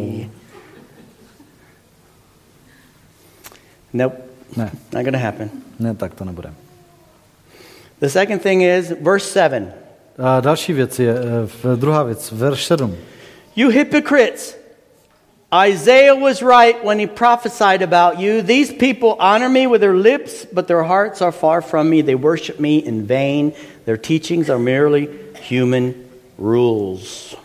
[3.93, 4.17] Nope,
[4.57, 5.51] Ne, not going to happen.
[5.79, 6.51] ne, tak to nebude.
[8.01, 9.73] The second thing is verse 7.
[10.19, 11.15] A další věc je,
[11.73, 12.97] eh, druhá věc, verš 7.
[13.57, 14.57] You hypocrites!
[15.69, 18.43] Isaiah was right when he prophesied about you.
[18.43, 22.03] These people honor me with their lips, but their hearts are far from me.
[22.03, 23.53] They worship me in vain.
[23.87, 25.09] Their teachings are merely
[25.49, 25.95] human
[26.39, 27.37] rules.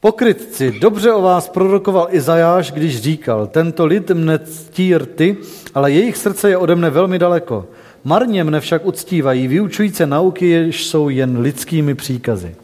[0.00, 5.36] Pokrytci, dobře o vás prorokoval Izajáš, když říkal, tento lid mne ctí rty,
[5.74, 7.66] ale jejich srdce je ode mne velmi daleko.
[8.04, 12.54] Marně mne však uctívají, vyučující nauky, jež jsou jen lidskými příkazy.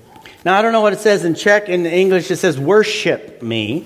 [0.45, 1.69] Now, I don't know what it says in Czech.
[1.69, 3.81] In English, it says worship me.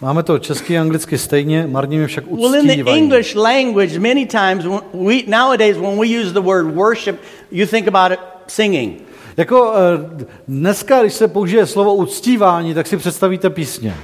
[0.00, 3.02] Máme to česky a anglicky stejně, marně mě však Well, in the uctívají.
[3.02, 7.16] English language, many times we nowadays when we use the word worship,
[7.52, 9.09] you think about it singing.
[9.36, 13.96] Jako eh, dneska, když se použije slovo uctívání, tak si představíte písně.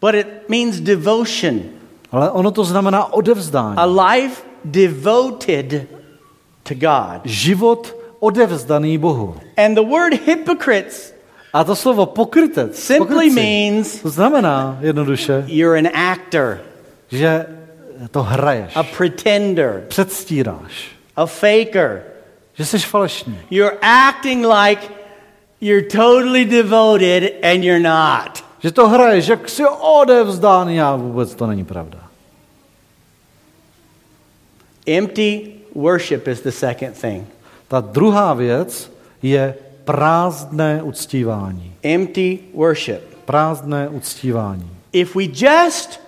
[0.00, 1.60] But it means devotion,
[2.12, 3.76] Ale ono to znamená odevzdání.
[3.76, 5.86] a life devoted
[6.62, 7.20] to God.
[7.24, 9.36] Život odevzdaný Bohu.
[9.56, 11.14] And the word hypocrites
[11.52, 16.58] A to slovo pokrytec, simply means to znamená jednoduše, you're an actor,
[17.10, 17.46] že
[18.10, 22.02] to hraješ, a pretender, předstíráš, a faker.
[22.54, 23.38] že jsi falešný.
[23.50, 24.90] You're acting like
[25.60, 28.44] you're totally devoted and you're not.
[28.62, 31.98] Že to hraješ, jak jsi odevzdaný a vůbec to není pravda.
[34.86, 37.28] Empty worship is the second thing.
[37.68, 38.92] Ta druhá věc
[39.22, 39.54] je
[39.84, 41.74] prázdné uctívání.
[41.82, 43.00] Empty worship.
[43.24, 44.70] Prázdné uctívání.
[44.92, 46.00] If we just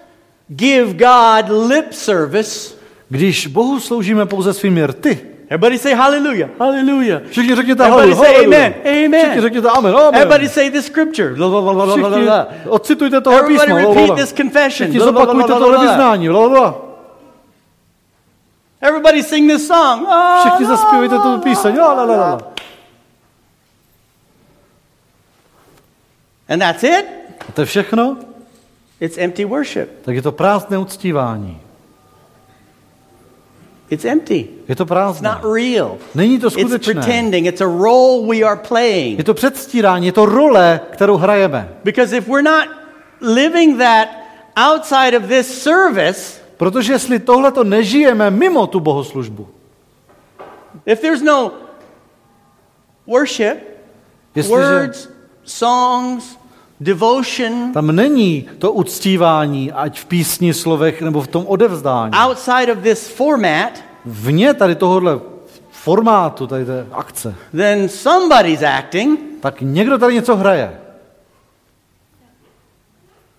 [0.48, 2.74] give God lip service,
[3.08, 7.22] Když Bohu sloužíme pouze svými rty, everybody say hallelujah, hallelujah.
[7.30, 9.20] všichni řekněte Everybody say amen, amen.
[9.20, 10.14] Všichni řekněte amen, amen.
[10.14, 11.34] Everybody say the scripture.
[11.34, 12.28] Všichni
[12.68, 13.76] odcitujte Everybody písmo.
[13.76, 14.16] repeat blablabla.
[14.16, 14.90] this confession.
[14.90, 16.28] Všichni zopakujte tohle vyznání.
[18.80, 20.06] Everybody sing this song.
[20.40, 21.78] Všichni zaspívejte tu píseň.
[21.78, 22.38] La, la, la, la.
[26.48, 27.06] And that's it?
[27.48, 28.16] A to je všechno?
[29.00, 29.88] It's empty worship.
[30.04, 31.63] tak je to prázdné uctívání.
[33.94, 34.48] It's empty.
[34.68, 35.28] Je to It's prázdné.
[35.28, 35.98] not real.
[36.14, 36.94] Není to It's skutečné.
[36.94, 37.46] pretending.
[37.46, 39.18] It's a role we are playing.
[39.18, 41.68] Je to předstírání, je to role, kterou hrajeme.
[41.84, 42.68] Because if we're not
[43.20, 44.08] living that
[44.56, 49.48] outside of this service, Protože jestli tohle to nežijeme mimo tu bohoslužbu,
[50.86, 51.52] if there's no
[53.06, 53.58] worship,
[54.34, 55.08] jestliže words,
[55.44, 56.38] songs,
[56.80, 62.78] devotion tam není to uctívání, ať v písni, slovech nebo v tom odevzdání, outside of
[62.78, 63.70] this format,
[64.04, 65.20] vně tady tohohle
[65.70, 69.20] formátu, tady té akce, then somebody's acting.
[69.40, 70.80] tak někdo tady něco hraje.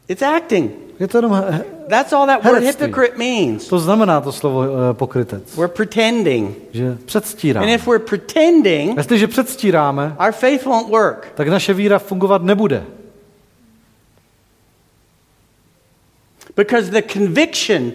[0.08, 0.72] It's acting.
[1.00, 3.68] Je to jenom, he- That's all that word hypocrite means.
[3.68, 6.56] to znamená to slovo eh, pokrytec, We're pretending.
[6.72, 7.74] že And předstíráme.
[7.74, 11.32] if we're pretending, Jestliže předstíráme, our faith won't work.
[11.36, 12.84] tak naše víra fungovat nebude.
[16.56, 17.92] Because the conviction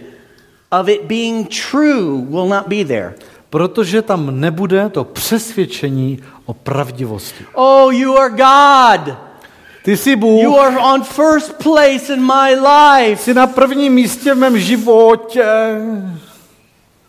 [0.71, 3.15] of it being true will not be there.
[3.51, 7.45] Protože tam nebude to přesvědčení o pravdivosti.
[7.55, 9.15] Oh, you are God.
[9.85, 13.23] Ty jsi You Bůh, are on first place in my life.
[13.23, 15.45] jsi na prvním místě v mém životě.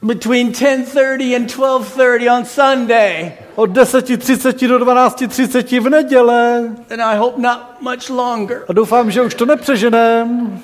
[0.02, 3.32] Between 10:30 and 12:30 on Sunday.
[3.56, 6.58] Od 10.30 do 12.30 v neděle.
[6.93, 8.62] And I hope not much longer.
[8.68, 10.60] A doufám, že už to nepřeženem.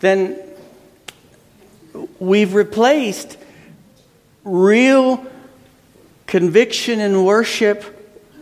[0.00, 0.34] Then
[2.20, 3.38] we've replaced
[4.44, 5.18] real
[6.26, 7.84] conviction and worship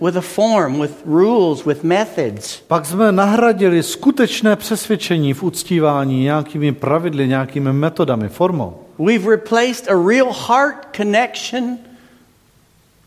[0.00, 2.62] with a form, with rules, with methods.
[2.66, 8.82] Pak jsme nahradili skutečné přesvědčení v uctívání nějakými pravidly, nějakými metodami, formou.
[8.98, 11.78] We've replaced a real heart connection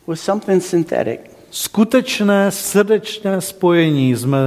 [0.08, 1.20] with something synthetic.
[1.52, 4.38] Skutečné srdečné spojení jsme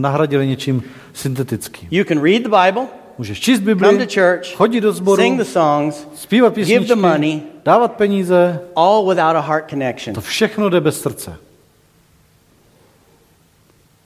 [0.00, 1.88] nahradili něčím syntetickým.
[1.90, 2.86] You can read the Bible,
[3.18, 6.72] Můžeš číst come Bibli, to church, chodit do sboru, sing the songs, zpívat give the
[6.80, 11.36] písničky, money, dávat peníze, all without a heart connection to všechno jde bez srdce.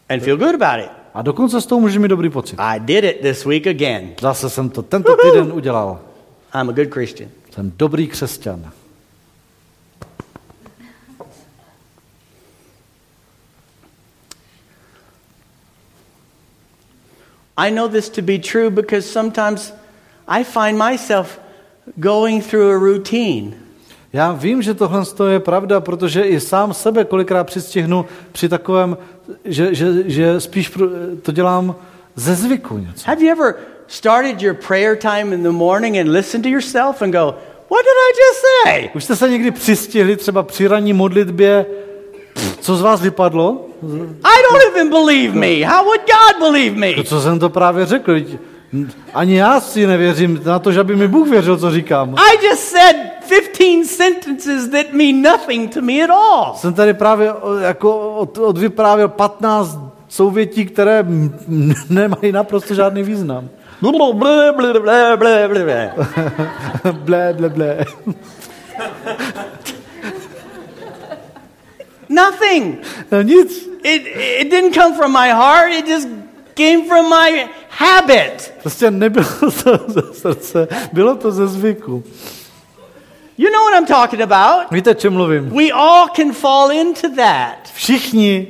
[0.09, 0.91] and feel good about it.
[1.15, 2.57] A dokonce z toho můžeš mít dobrý pocit.
[2.59, 4.11] I did it this week again.
[4.21, 6.01] Zase jsem to tento týden udělal.
[6.55, 7.31] I'm a good Christian.
[7.55, 8.71] Jsem dobrý křesťan.
[17.59, 19.75] I know this to be true because sometimes
[20.29, 21.41] I find myself
[21.97, 23.53] going through a routine.
[24.13, 28.97] Já vím, že tohle je pravda, protože i sám sebe kolikrát přistihnu při takovém,
[29.45, 30.73] že, že, že spíš
[31.23, 31.75] to dělám
[32.15, 33.07] ze zvyku něco.
[33.07, 33.55] Have you ever
[33.87, 37.35] started your prayer time in the morning and listened to yourself and go,
[37.71, 38.91] What did I just say?
[38.95, 41.67] Už jste se někdy přistihli třeba při ranní modlitbě,
[42.69, 43.67] co z vás vypadlo?
[44.25, 45.65] I don't even believe me.
[45.65, 47.05] How would God believe To, me?
[47.05, 48.21] co jsem to právě řekl.
[49.15, 52.15] Ani já si nevěřím na to, že by mi Bůh věřil, co říkám.
[52.15, 52.97] I just said
[53.29, 56.53] 15 sentences that mean nothing to me at all.
[56.57, 61.05] Jsem tady právě jako od, odvyprávěl 15 souvětí, které
[61.91, 63.49] nemají naprosto žádný význam.
[63.81, 64.55] Blah, blah.
[67.05, 67.85] blé, blé, blé.
[72.09, 72.79] Nothing.
[73.11, 73.51] No nic.
[73.85, 74.03] It,
[74.41, 76.09] it didn't come from my heart, it just
[76.55, 78.53] came from my habit.
[78.63, 79.27] Prostě nebylo
[79.65, 82.05] to ze srdce, bylo to ze zvyku.
[83.39, 84.71] You know what I'm talking about.
[84.71, 85.51] Víte, čem mluvím?
[85.51, 87.57] We all can fall into that.
[87.75, 88.47] Všichni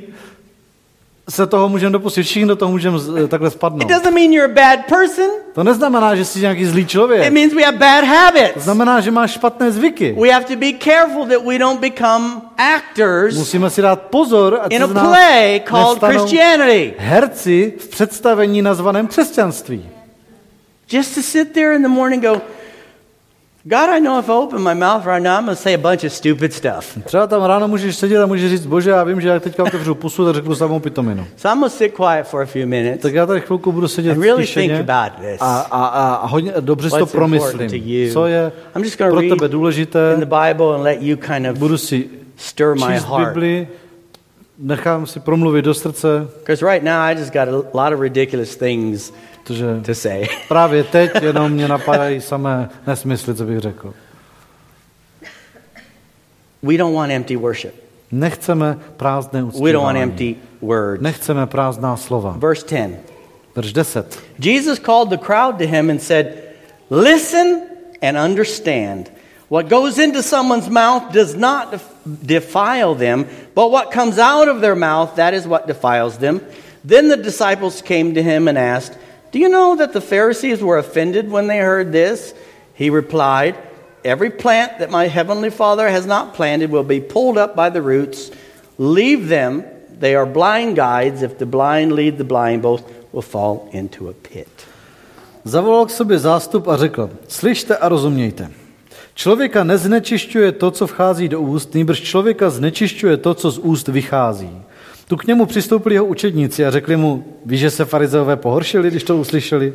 [1.29, 3.89] se toho můžeme dopustit, všichni do toho můžeme z- takhle It spadnout.
[3.89, 7.33] doesn't mean you're a bad person, To neznamená, že jsi nějaký zlý it člověk.
[7.33, 8.63] means we have bad To habits.
[8.63, 10.15] znamená, že máš špatné zvyky.
[10.21, 12.41] We have to be careful that we don't become
[12.75, 16.93] actors Musíme si dát pozor, ať in a play called Christianity.
[16.97, 19.89] herci v představení nazvaném křesťanství.
[20.91, 22.41] Just to sit there in the morning and go,
[23.69, 25.77] God, I know if I open my mouth right now, I'm going to say a
[25.77, 26.97] bunch of stupid stuff.
[27.05, 29.95] Třeba tam ráno můžeš sedět a můžeš říct, bože, já vím, že jak teďka otevřu
[29.95, 31.27] pusu, tak řeknu samou pitominu.
[31.37, 33.87] So I'm going to sit quiet for a few minutes Tak já tady chvilku budu
[33.87, 35.37] sedět and really think about this.
[35.39, 37.69] a, a, a, a hodně, dobře si to promyslím.
[38.13, 41.01] Co je I'm just going to pro read tebe důležité, in the Bible and let
[41.01, 43.27] you kind of budu si stir my heart.
[43.27, 43.67] Bibli,
[44.59, 48.55] nechám si promluvit do srdce, Because right now I just got a lot of ridiculous
[48.55, 49.13] things
[49.85, 50.27] to say.
[50.47, 53.93] právě teď jenom mě napadají samé nesmysly, co bych řekl.
[56.63, 57.73] We don't want empty worship.
[58.11, 61.01] Nechceme prázdné We don't want empty words.
[61.01, 62.35] Nechceme prázdná slova.
[62.37, 62.99] Verse 10.
[63.55, 64.19] Verš 10.
[64.39, 66.33] Jesus called the crowd to him and said,
[66.89, 67.61] Listen
[68.01, 69.11] and understand.
[69.49, 71.81] What goes into someone's mouth does not
[72.23, 76.41] defile them, but what comes out of their mouth, that is what defiles them.
[76.83, 78.95] Then the disciples came to him and asked,
[79.31, 82.33] Do you know that the Pharisees were offended when they heard this?
[82.75, 83.57] He replied,
[84.05, 87.81] Every plant that my heavenly Father has not planted will be pulled up by the
[87.81, 88.31] roots.
[88.77, 89.65] Leave them.
[89.99, 91.21] They are blind guides.
[91.21, 94.47] If the blind lead the blind, both will fall into a pit.
[95.43, 98.68] Zavolal k sobě zástup a řekl, slyšte a rozumějte.
[99.19, 104.61] Člověka neznečišťuje to, co vchází do úst, nýbrž člověka znečišťuje to, co z úst vychází.
[105.07, 109.03] Tu k němu přistoupili jeho učedníci a řekli mu, víš, že se farizeové pohoršili, když
[109.03, 109.73] to uslyšeli?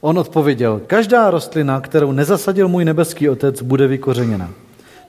[0.00, 4.50] On odpověděl, každá rostlina, kterou nezasadil můj nebeský otec, bude vykořeněna.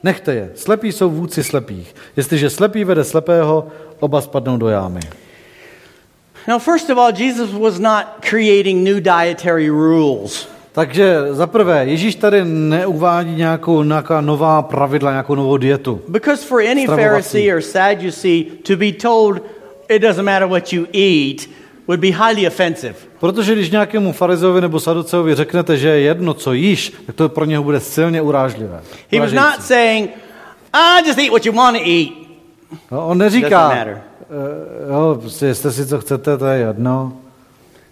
[0.02, 1.94] Nechte je, slepí jsou vůdci slepých.
[2.16, 3.68] Jestliže slepý vede slepého,
[4.00, 5.00] oba spadnou do jámy.
[6.48, 10.55] Now, first of all, Jesus was not creating new dietary rules.
[10.76, 16.00] Takže za prvé, Ježíš tady neuvádí nějakou, nějaká nová pravidla, nějakou novou dietu.
[16.08, 16.86] Because for any.
[16.86, 19.42] Pharisee or Sadducee to be told
[19.88, 21.48] it doesn't matter what you eat
[21.86, 22.94] would be highly offensive.
[23.20, 27.44] Protože když nějakému farizeovi nebo saduceovi řeknete, že je jedno, co jíš, tak to pro
[27.44, 28.80] něho bude silně urážlivé.
[29.12, 30.10] He was not saying,
[30.72, 32.08] ah, just eat what you want to eat.
[32.90, 34.00] No, on neříká, eh,
[34.92, 37.12] jo, prostě jeste si, co chcete, to je jedno.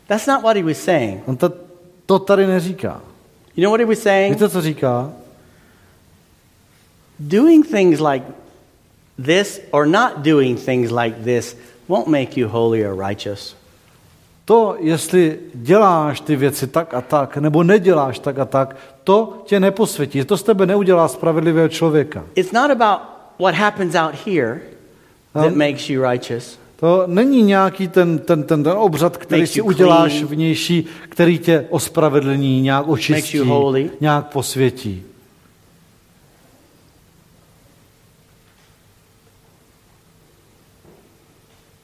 [0.07, 1.23] That's not what he was saying.
[1.27, 1.64] On to,
[2.07, 3.01] to tady neříká.
[3.57, 4.35] You know what he was saying?
[4.35, 5.11] Víte, co říká?
[7.19, 8.27] Doing things like
[9.25, 11.57] this or not doing things like this
[11.89, 13.57] won't make you holy or righteous.
[14.45, 19.61] To, jestli děláš ty věci tak a tak, nebo neděláš tak a tak, to tě
[19.61, 20.25] neposvětí.
[20.25, 22.25] To z tebe neudělá spravedlivého člověka.
[22.35, 23.01] It's not about
[23.39, 24.61] what happens out here
[25.33, 26.59] that Um, makes you righteous.
[26.85, 30.27] To není nějaký ten, ten, ten, ten obřad, který si uděláš clean.
[30.27, 33.41] vnější, který tě ospravedlní, nějak očistí,
[34.01, 35.03] nějak posvětí.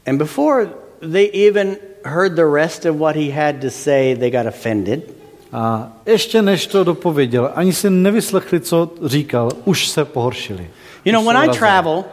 [0.07, 0.69] And before
[1.13, 5.01] they even heard the rest of what he had to say, they got offended.
[5.53, 10.71] A ještě než to dopověděl, ani si nevyslechli, co říkal, už se pohoršili.
[11.05, 12.05] You know, when I travel,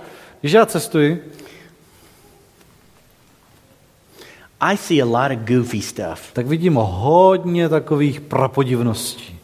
[0.42, 1.34] Když já cestuji,
[4.62, 6.32] I see a lot of goofy stuff.
[6.34, 9.38] tak vidím hodně takových prapodivností.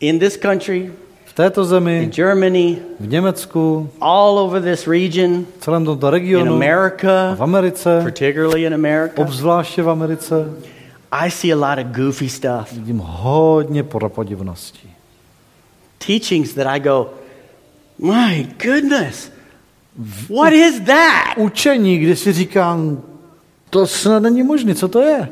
[0.00, 0.92] In this country,
[1.24, 6.12] V této in zemi, Germany, v Německu, all over this region, v celém tomto in
[6.12, 10.34] regionu, America, v Americe, particularly in America, obzvláště v Americe,
[11.12, 12.72] I see a lot of goofy stuff.
[12.72, 14.90] vidím hodně prapodivností.
[16.06, 17.10] Teachings that I go,
[17.98, 19.32] my goodness,
[20.28, 21.36] what is that?
[21.36, 23.02] Učení, kdy si říkám,
[23.70, 25.28] to snad není možné, co to je?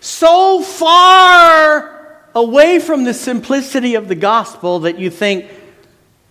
[0.00, 1.82] So far
[2.34, 5.44] away from the simplicity of the gospel that you think,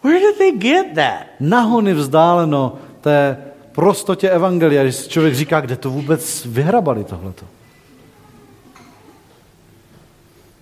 [0.03, 1.27] where did they get that?
[1.39, 3.37] Nahony vzdáleno té
[3.71, 7.45] prostotě evangelia, když si člověk říká, kde to vůbec vyhrabali tohleto.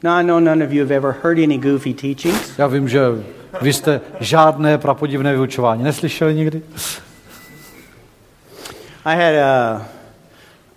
[0.03, 2.57] Now, I know none of you have ever heard any goofy teachings.
[2.57, 3.01] Já vím, že
[3.61, 6.61] vy jste žádné prapodivné vyučování neslyšeli nikdy.
[9.05, 9.85] I had a,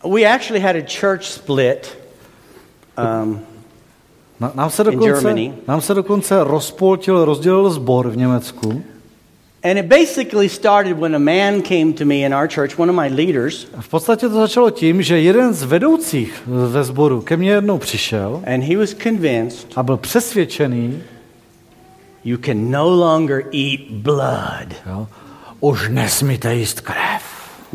[0.04, 1.98] we actually had a church split.
[3.22, 3.40] Um,
[4.40, 5.34] Na- Nám se dokonce,
[5.68, 8.82] nám se dokonce rozpoltil, rozdělil zbor v Německu.
[9.64, 12.96] and it basically started when a man came to me in our church, one of
[12.96, 17.36] my leaders, A v podstatě to začalo tím, že jeden z vedoucích ve sboru ke
[17.36, 21.02] mně jednou přišel and he was convinced a byl přesvědčený,
[22.24, 24.68] you can no longer eat blood.
[24.86, 25.06] jo,
[25.60, 27.22] už nesmíte jíst krev.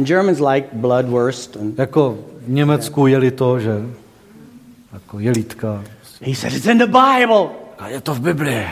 [0.06, 1.58] Germans like bloodwurst.
[1.58, 3.72] And Jako v Německu jeli to, že
[4.94, 5.84] jako jelítka.
[6.22, 7.50] he said, it's in the Bible.
[7.80, 8.66] A je to v Biblii.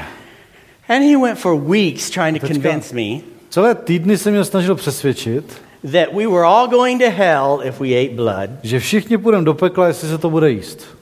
[0.90, 3.20] And he went for weeks trying to convince me
[3.50, 5.62] Celé týdny se mě snažil přesvědčit,
[5.92, 8.50] that we were all going to hell if we ate blood.
[8.64, 10.97] že všichni půjdeme do pekla, jestli se to bude jíst.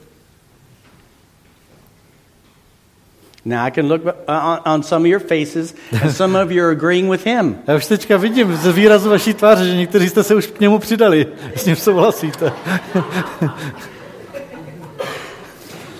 [3.46, 5.72] Now I can look on, on some of your faces,
[6.02, 7.58] and some of you are agreeing with him.
[7.66, 10.78] Já už teďka vidím z výrazu vaší tváře, že někteří jste se už k němu
[10.78, 11.26] přidali.
[11.56, 12.52] S ním souhlasíte.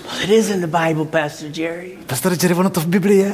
[0.06, 1.98] Well, it is in the Bible, Pastor Jerry.
[2.06, 3.32] Pastor Jerry, ono to v Biblii je.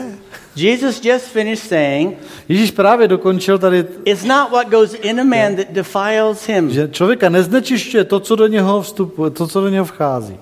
[0.56, 2.16] Jesus just finished saying,
[2.48, 6.70] Ježíš právě dokončil tady, It's not what goes in a man that defiles him.
[6.70, 10.36] že člověka neznečišťuje to, co do něho vstupuje, to, co do něho vchází.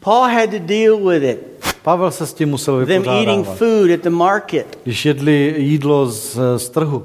[0.00, 1.38] Paul had to deal with it.
[1.82, 3.58] Pavel se s tím musel Them eating vypořádávat.
[3.58, 4.78] food at the market.
[4.84, 7.04] Když jedli jídlo z, z trhu.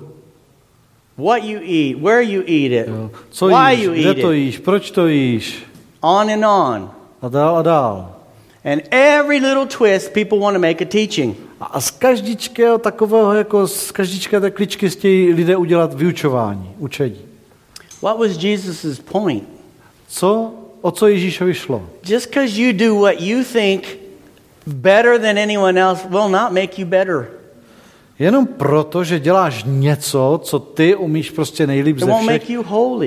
[1.17, 3.11] What you eat, where you eat it, Jo.
[3.29, 5.63] Co why jíš, you kde eat to it, jíš, proč to jíš.
[6.01, 6.89] on and on.
[7.21, 8.11] A dál a dál.
[8.73, 11.37] And every little twist, people want to make a teaching.
[11.61, 17.17] A z každičkého takového, jako z každičké té kličky chtějí lidé udělat vyučování, učení.
[18.01, 19.43] What was Jesus' point?
[20.07, 20.53] Co,
[20.85, 21.81] o co Ježíšovi šlo?
[22.05, 23.97] Just because you do what you think
[24.65, 27.34] better than anyone else will not make you better.
[28.19, 32.51] Jenom proto, že děláš něco, co ty umíš prostě nejlíp ze všech,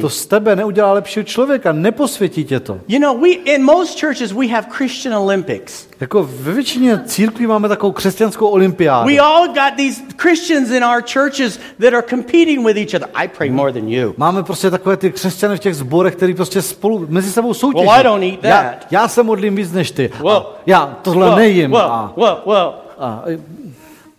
[0.00, 2.80] to z tebe neudělá lepšího člověka, neposvětí tě to.
[2.88, 5.88] You know, we in most churches we have Christian Olympics.
[6.00, 9.08] Jako ve většině církví máme takovou křesťanskou olympiádu.
[9.08, 13.08] We all got these Christians in our churches that are competing with each other.
[13.14, 14.14] I pray more than you.
[14.16, 17.86] Máme prostě takové ty křesťany v těch zborech, který prostě spolu mezi sebou soutěží.
[17.86, 18.86] Well, I don't eat Já, that.
[18.90, 20.10] já se modlím víc než ty.
[20.22, 21.70] Well, já tohle well, nejím.
[21.70, 22.74] Well, a, well, well.
[22.98, 23.24] a,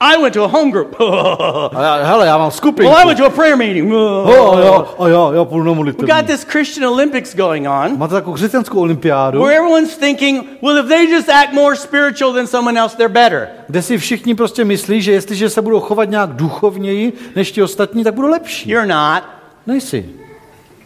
[0.02, 0.96] I went to a home group.
[1.76, 2.92] a já, hele, já mám skupinku.
[2.92, 3.90] well, I went to a prayer meeting.
[3.94, 6.14] Jo, jo, a jo, jo, půjdu na We modlitevní.
[6.16, 10.88] got this Christian Olympics going on Máte takovou křesťanskou olympiádu, where everyone's thinking, well, if
[10.88, 13.48] they just act more spiritual than someone else, they're better.
[13.68, 18.04] kde si všichni prostě myslí, že jestliže se budou chovat nějak duchovněji než ti ostatní,
[18.04, 18.70] tak budou lepší.
[18.72, 19.24] You're not.
[19.68, 20.06] Nejsi.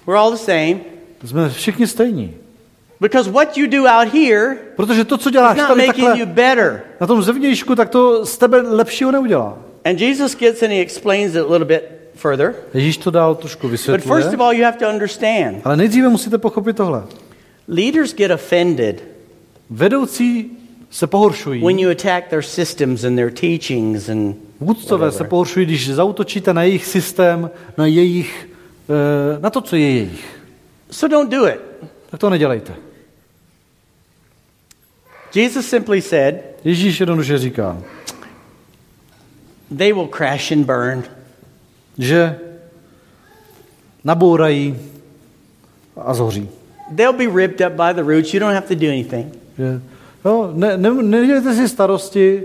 [0.08, 0.76] We're all the same.
[1.26, 2.34] Jsme všichni stejní.
[3.04, 6.82] Because what you do out here Protože to, co děláš tady making you takhle better.
[7.02, 9.58] na tom zevnějšku, tak to z tebe lepšího neudělá.
[9.86, 11.82] And Jesus gets and he explains it a little bit
[12.16, 12.56] further.
[12.74, 14.26] Ježíš to dál trošku But first vysvětluje.
[14.36, 17.04] of all, you have to understand Ale nejdříve musíte pochopit tohle.
[17.68, 19.04] leaders get offended
[19.70, 20.52] Vedoucí
[20.92, 21.62] se pohoršují.
[21.66, 26.64] when you attack their systems and their teachings and Vůdcové se pohoršují, když zautočíte na
[26.64, 28.50] jejich systém, na jejich,
[28.90, 30.26] eh, na to, co je jejich.
[30.92, 31.60] so don't do it.
[32.10, 32.74] Tak to nedělejte.
[35.36, 37.78] Jesus simply said, Ježíš jednoduše říká,
[39.78, 41.04] they will crash and burn.
[41.98, 42.36] že
[44.04, 44.76] nabourají
[45.98, 46.50] a zhoří.
[46.96, 48.34] They'll be ripped up by the roots.
[48.34, 49.34] You don't have to do anything.
[49.58, 49.82] Že,
[50.26, 52.44] no, ne, ne, nedělejte si starosti,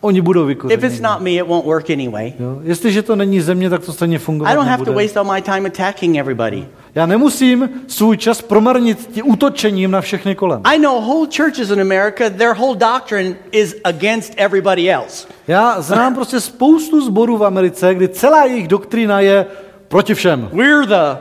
[0.00, 0.86] oni budou If vykořeněni.
[0.86, 2.32] it's not me, it won't work anyway.
[2.38, 2.60] Jo?
[2.62, 5.04] Jestliže to není země, tak to stejně fungovat I don't have to nebude.
[5.04, 6.66] waste all my time attacking everybody.
[6.94, 10.60] Já nemusím svůj čas promarnit tí útočením na všechny kolem.
[10.64, 15.28] I know whole churches in America, their whole doctrine is against everybody else.
[15.48, 19.46] Já znám prostě spoustu zborů v Americe, kdy celá jejich doktrína je
[19.88, 20.48] proti všem.
[20.52, 21.18] We're the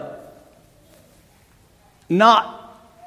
[2.10, 2.44] not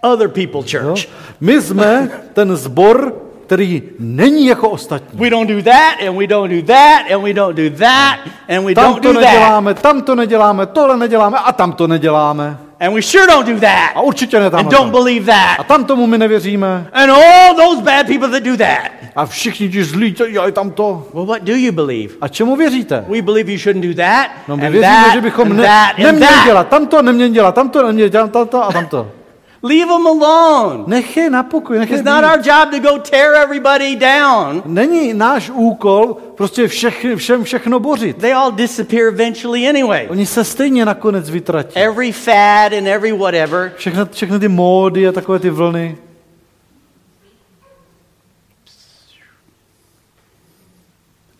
[0.02, 0.80] other people Jo?
[0.94, 1.08] church.
[1.40, 3.14] My jsme ten zbor,
[3.46, 5.20] který není jako ostatní.
[5.20, 8.18] We don't do that, and we don't do that, and we don't do that,
[8.56, 9.28] and we Tam don't to do that.
[9.32, 12.58] neděláme, tam to neděláme, tohle neděláme a tam to neděláme.
[12.80, 13.90] And we sure don't do that.
[13.94, 14.60] A určitě ne tam.
[14.60, 15.66] And don't believe A that.
[15.66, 16.86] tam tomu my nevěříme.
[16.92, 18.90] And all those bad people that do that.
[19.16, 21.06] A všichni ti zlí, to dělají tam to.
[21.14, 22.14] Well, what do you believe?
[22.20, 23.04] A čemu věříte?
[23.08, 25.98] We believe you shouldn't do that, No my and věříme, that, že bychom ne, that,
[25.98, 26.44] neměli that.
[26.44, 29.08] dělat tamto, neměli dělat tamto, neměli dělat tamto a tamto.
[29.66, 30.84] Leave them alone.
[30.86, 34.62] Nech je na pokoj, nech je It's not our job to go tear everybody down.
[34.64, 38.16] Není náš úkol prostě všech, všem všechno bořit.
[38.16, 40.06] They all disappear eventually anyway.
[40.10, 41.76] Oni se stejně nakonec vytratí.
[41.76, 43.72] Every fad and every whatever.
[43.76, 45.98] Všechny, všechny ty módy a takové ty vlny.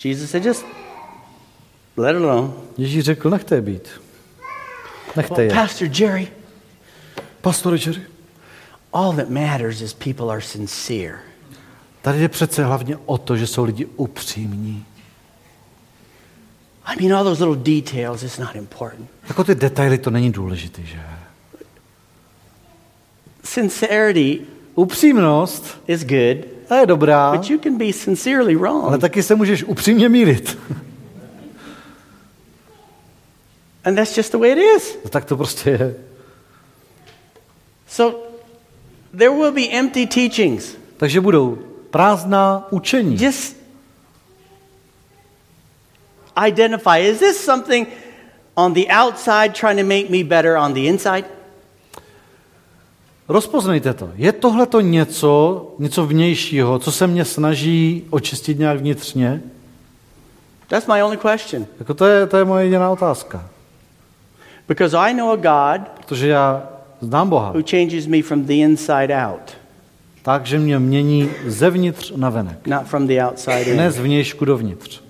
[0.05, 0.65] Jesus said, just
[1.97, 2.53] let it alone.
[2.79, 3.89] Ježíš řekl, nechte je být.
[5.17, 5.55] Nechte Well, je.
[5.55, 6.29] Pastor Jerry,
[7.41, 8.03] Pastore Jerry,
[8.93, 11.19] all that matters is people are sincere.
[12.03, 14.85] tady jde přece hlavně o to, že jsou lidi upřímní.
[16.85, 19.11] I mean, all those little details, it's not important.
[19.29, 21.01] Jako ty detaily, to není důležité, že?
[23.45, 24.41] Sincerity
[24.77, 29.01] Upřímnost is good, ta je dobrá, but you can be sincerely ale wrong.
[29.01, 30.59] taky se můžeš upřímně mílit.
[33.85, 34.99] And that's just the way it is.
[35.11, 35.95] tak to prostě je.
[37.89, 38.26] So
[39.19, 40.77] there will be empty teachings.
[40.97, 41.59] Takže budou
[41.91, 43.23] prázdná učení.
[43.23, 43.57] Just
[46.47, 47.89] identify is this something
[48.55, 51.25] on the outside trying to make me better on the inside?
[53.29, 54.11] Rozpoznejte to.
[54.17, 59.43] Je tohle to něco, něco vnějšího, co se mě snaží očistit nějak vnitřně?
[60.69, 61.67] That's my only question.
[61.79, 63.49] Jako to, je, to je moje jediná otázka.
[64.69, 69.15] Because I know a God Protože já znám Boha, who changes me from the inside
[69.27, 69.57] out,
[70.23, 72.67] takže mě mění zevnitř na venek.
[72.67, 73.77] not from the outside in.
[73.77, 75.01] Ne z vnějšku dovnitř.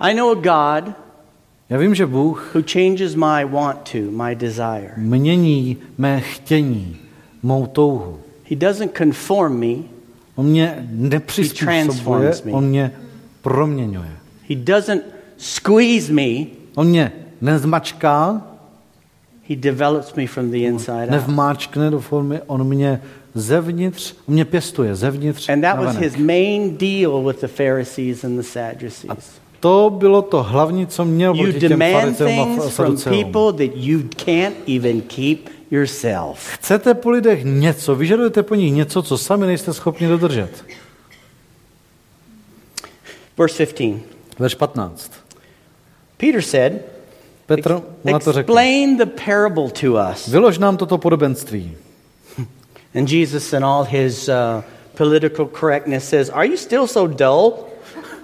[0.00, 0.94] I know a God
[1.70, 4.92] Já vím, že Bůh who changes my want to, my desire.
[4.96, 6.96] mění mé chtění,
[7.42, 8.20] mou touhu.
[8.50, 9.74] He doesn't conform me,
[10.34, 12.52] On mě nepřizpůsobuje, transforms me.
[12.52, 12.92] on mě
[13.42, 14.10] proměňuje.
[14.48, 15.02] He doesn't
[15.42, 18.42] squeeze me, On mě nezmačká,
[19.48, 21.10] He develops me from the inside out.
[21.10, 23.02] Nevmáčkne do formy, on mě
[23.34, 28.36] zevnitř, on mě pěstuje zevnitř And that was his main deal with the Pharisees and
[28.36, 29.30] the Sadducees.
[29.60, 33.24] To bylo to hlavní, co měl proti těm farizeům a saduceům.
[33.24, 35.38] people that you can't even keep
[35.70, 36.48] yourself.
[36.54, 40.64] Chcete po lidech něco, vyžadujete po nich něco, co sami nejste schopni dodržet.
[43.38, 44.02] Verse 15.
[44.38, 45.21] Verš 15.
[46.22, 46.84] Peter said,
[47.46, 48.52] Petr mu na to řekl.
[48.52, 50.28] Explain the parable to us.
[50.28, 51.76] Vylož nám toto podobenství.
[52.94, 54.62] And Jesus, in all his uh,
[54.94, 57.54] political correctness, says, Are you still so dull?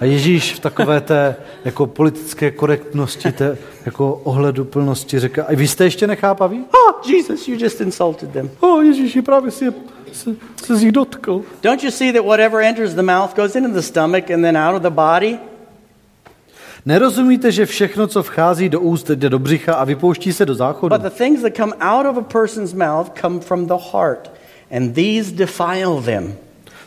[0.01, 5.85] A Ježíš v takové té jako politické korektnosti, té jako ohleduplnosti říká, a vy jste
[5.85, 6.65] ještě nechápaví?
[6.75, 8.51] Oh, Jesus, you just insulted them.
[8.61, 9.73] Oh, Ježíši, právě si je,
[10.13, 10.31] se,
[10.65, 11.43] se z nich dotkl.
[11.63, 14.77] Don't you see that whatever enters the mouth goes into the stomach and then out
[14.77, 15.39] of the body?
[16.87, 20.97] Nerozumíte, že všechno, co vchází do úst, jde do břicha a vypouští se do záchodu?
[20.97, 24.31] But the things that come out of a person's mouth come from the heart,
[24.77, 26.35] and these defile them.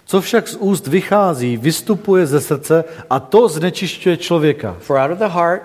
[0.06, 4.76] Co však z úst vychází, vystupuje ze srdce a to znečišťuje člověka.
[4.80, 5.64] For out of the heart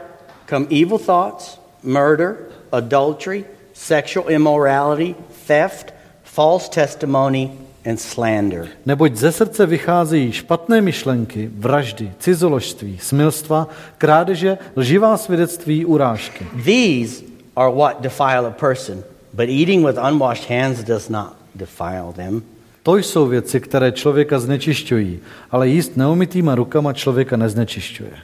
[0.48, 2.36] come evil thoughts, murder,
[2.72, 5.14] adultery, sexual immorality,
[5.46, 7.50] theft, false testimony,
[7.86, 8.68] and slander.
[8.86, 13.68] Neboť ze srdce vycházejí špatné myšlenky, vraždy, cizoložství, smilstva,
[13.98, 16.46] krádeže, lživá svědectví, urážky.
[16.64, 17.24] These
[17.56, 22.42] are what defile a person, but eating with unwashed hands does not defile them.
[22.82, 25.20] To jsou věci, které člověka znečišťují,
[25.50, 28.16] ale jíst neumytýma rukama člověka neznečišťuje.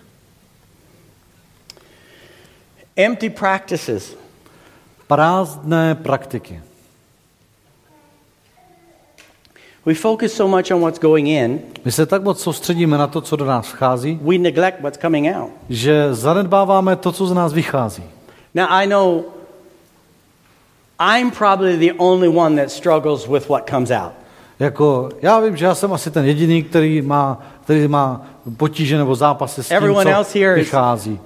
[2.96, 4.16] Empty practices.
[5.06, 6.60] Prázdné praktiky.
[9.86, 13.20] We focus so much on what's going in, My se tak moc soustředíme na to,
[13.20, 15.50] co do nás vchází, we neglect what's coming out.
[15.68, 18.02] že zanedbáváme to, co z nás vychází.
[18.54, 19.24] Now, I know
[21.00, 24.12] I'm probably the only one that struggles with what comes out.
[24.58, 28.22] Jako, já vím, že já jsem asi ten jediný, který má, který má
[28.56, 31.20] potíže nebo zápasy s tím, Everyone co else here is vychází.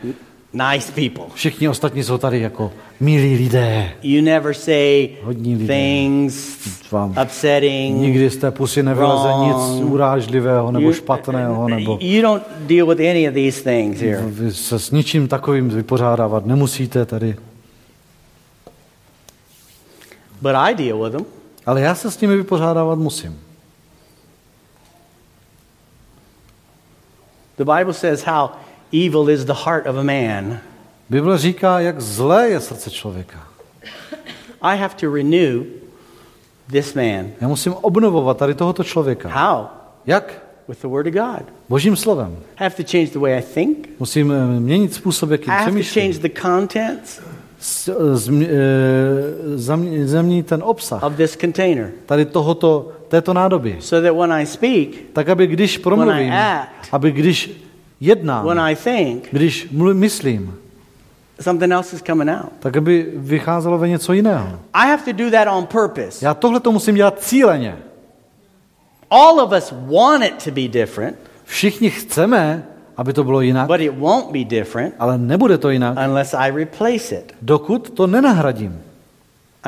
[0.72, 1.24] Nice people.
[1.34, 3.90] Všichni ostatní jsou tady jako milí lidé.
[4.02, 5.66] You never say Hodní lidé.
[5.74, 6.56] things
[6.90, 7.96] Vám upsetting.
[8.00, 13.00] Nikdy z té pusy nevyleze nic urážlivého nebo You- špatného, nebo You don't deal with
[13.00, 14.22] any of these things here.
[14.26, 17.36] vy se s ničím takovým vypořádávat nemusíte tady.
[20.42, 21.24] But I deal with them.
[21.66, 23.40] Ale já se s nimi vypořádávat musím.
[27.58, 28.48] The Bible says how
[28.92, 30.58] evil is the heart of a man.
[31.10, 33.38] Bible říká, jak zlé je srdce člověka.
[34.62, 35.62] I have to renew
[36.70, 37.26] this man.
[37.40, 39.28] Já musím obnovovat tady tohoto člověka.
[39.28, 39.64] How?
[40.06, 40.42] Jak?
[40.68, 41.42] With the Word of God.
[41.68, 42.36] Božím slovem.
[42.58, 43.88] I have to change the way I think.
[43.98, 46.12] Musím eh, měnit způsob, I jakým have to přemýšlím.
[46.12, 47.20] change the contents
[47.88, 53.76] eh, eh, zamě- Zaměnit ten obsah of this container tady tohoto, této nádoby.
[53.80, 57.50] so that when I speak, Tak, aby když promluvím, act, aby když
[58.00, 60.54] jednám, when I think, když mlu- myslím,
[61.40, 62.52] something else is coming out.
[62.58, 64.58] tak aby vycházelo ve něco jiného.
[64.74, 66.24] I have to do that on purpose.
[66.26, 67.76] Já tohle to musím dělat cíleně.
[69.10, 72.66] All of us want it to be different, Všichni chceme,
[72.96, 76.50] aby to bylo jinak, but it won't be different ale nebude to jinak, unless I
[76.50, 77.32] replace it.
[77.42, 78.80] dokud to nenahradím.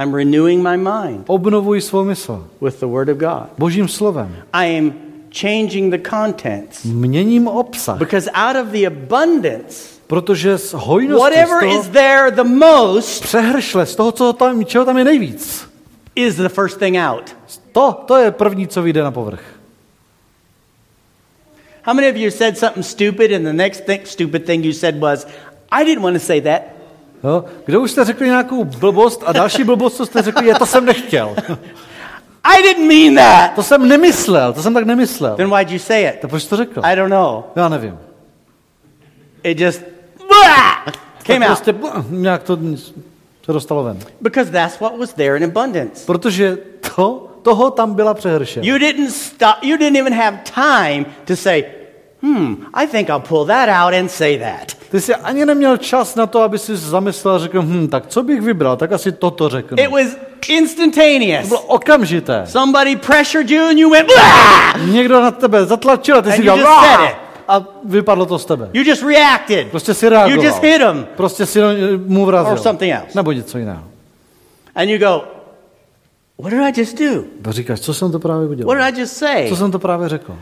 [0.02, 3.42] I'm renewing my mind Obnovuji svou mysl with the Word of God.
[3.58, 4.36] božím slovem.
[4.52, 4.92] I am
[5.30, 11.60] changing the contents Měním obsah, because out of the abundance, protože z hojnosti, z whatever
[11.60, 15.68] toho is there the most přehršle, z toho, co tam, čeho tam je nejvíc,
[16.14, 17.36] is the first thing out.
[17.72, 19.42] to, to je první, co vyjde na povrch.
[21.82, 25.00] How many of you said something stupid and the next thing, stupid thing you said
[25.00, 25.26] was,
[25.70, 26.62] I didn't want to say that.
[27.24, 27.44] Jo?
[27.64, 30.84] Kde už jste řekli nějakou blbost a další blbost, co jste řekli, je to jsem
[30.84, 31.36] nechtěl.
[32.45, 33.55] I didn't mean that.
[33.55, 35.36] To jsem nemyslel, to jsem tak nemyslel.
[35.36, 36.20] Then why'd you say it?
[36.20, 36.80] Tak proč to řekl?
[36.84, 37.45] I don't know.
[37.57, 37.99] Já nevím.
[39.43, 39.82] It just
[40.28, 40.84] blah,
[41.22, 41.74] came out prostě
[42.11, 42.59] nějak to
[43.45, 43.99] se dostalo ven.
[44.20, 46.07] because that's what was there in abundance.
[46.07, 46.59] Protože
[46.97, 48.61] to, toho tam byla přehrše.
[48.62, 49.57] You didn't stop.
[49.62, 51.64] You didn't even have time to say,
[52.22, 56.14] "Hmm, I think I'll pull that out and say that." Ty jsi ani neměl čas
[56.14, 59.48] na to, aby si zamyslel a řekl, hm, tak co bych vybral, tak asi toto
[59.48, 59.76] řeknu.
[59.80, 60.06] It was
[60.46, 61.48] To instantaneous.
[61.48, 62.42] bylo okamžité.
[62.46, 64.08] Somebody pressured you and you went!
[64.84, 67.16] Někdo na tebe zatlačil a ty And si dělal, just said it.
[67.48, 68.70] a vypadlo to z tebe.
[68.72, 69.68] You just reacted.
[69.70, 70.38] Prostě si reagoval.
[70.38, 71.06] You just hit him.
[71.16, 71.60] Prostě si
[72.06, 72.52] mu vrazil.
[72.52, 73.08] Or something else.
[73.14, 73.82] Nebo něco jiného.
[74.74, 75.24] And you go,
[76.42, 77.22] What did I just do?
[77.42, 78.76] To říkáš, co jsem to právě What udělal?
[78.76, 79.48] did I just say?
[79.48, 80.36] Co jsem to právě řekl?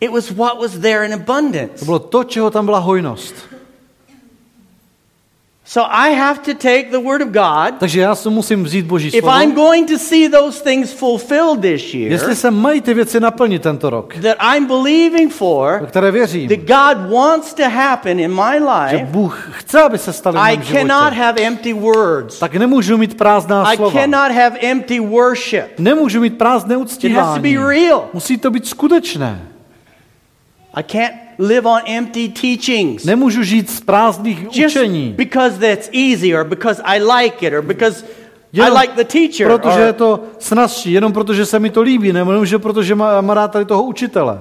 [0.00, 1.84] It was what was there in To abundance.
[1.84, 3.34] bylo to, čeho tam byla hojnost.
[5.68, 7.74] So I have to take the word of God.
[7.80, 9.38] Takže já si musím vzít Boží If slovo.
[9.40, 13.62] I'm going to see those things fulfilled this year, Jestli se mají ty věci naplnit
[13.62, 18.58] tento rok, that I'm believing for, které věřím, that God wants to happen in my
[18.90, 22.38] že life, Bůh chce, aby se staly v I mém cannot životě, have empty words.
[22.38, 24.00] tak nemůžu mít prázdná I slova.
[24.00, 25.78] cannot have empty worship.
[25.78, 27.42] Nemůžu mít prázdné It has to uctívání.
[27.54, 28.04] be real.
[28.12, 29.48] Musí to být skutečné.
[30.76, 33.04] I can't live on empty teachings.
[33.04, 35.14] Nemůžu žít z prázdných Just učení.
[35.16, 38.08] because that's easy or because I like it or because I
[38.52, 39.46] Jenom like the teacher.
[39.58, 42.94] Protože je Or, to snazší, jenom protože se mi to líbí, nebo jenom že protože
[42.94, 44.38] má, má rád tady toho učitele.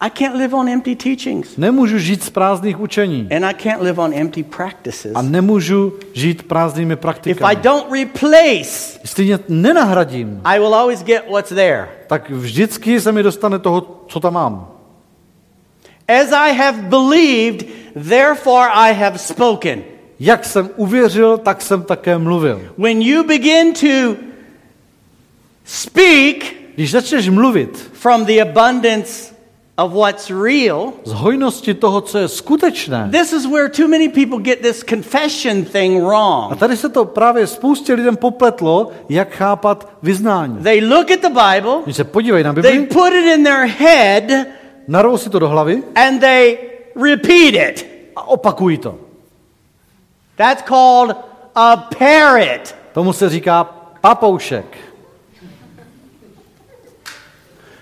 [0.00, 1.56] I can't live on empty teachings.
[1.56, 3.28] Nemůžu žít z prázdných učení.
[3.36, 5.12] And I can't live on empty practices.
[5.14, 7.56] A nemůžu žít prázdnými If I praktikami.
[7.56, 11.88] don't replace, Jestli je nenahradím, I will always get what's there.
[12.06, 14.68] tak vždycky se mi dostane toho, co tam mám.
[16.08, 17.66] As I have believed,
[18.08, 19.82] therefore I have spoken.
[20.20, 22.62] Jak jsem uvěřil, tak jsem také mluvil.
[22.78, 24.16] When you begin to
[25.64, 26.44] speak
[26.74, 29.34] Když začneš mluvit from the abundance
[29.78, 34.38] of what's real, z hojnosti toho, co je skutečné, this is where too many people
[34.38, 36.58] get this confession thing a wrong.
[36.58, 40.56] tady se to právě spoustě lidem popletlo, jak chápat vyznání.
[40.62, 43.66] They look at the Bible, Když se podívají na they Bibli, put it in their
[43.78, 44.46] head,
[44.88, 46.58] narvou si to do hlavy and they
[46.94, 47.96] repeat it.
[48.16, 48.98] a opakují to.
[50.36, 51.16] That's called
[51.54, 52.74] a parrot.
[52.92, 53.64] Tomu se říká
[54.00, 54.76] papoušek.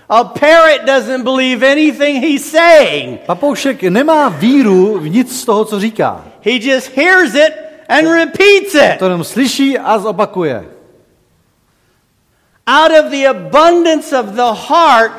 [0.09, 3.19] A parrot doesn't believe anything he's saying.
[3.25, 6.25] Papoušek nemá víru v nic z toho, co říká.
[6.41, 7.53] He just hears it
[7.89, 8.99] and repeats it.
[8.99, 10.65] To jenom slyší a zopakuje.
[12.67, 15.11] Out of the abundance of the heart,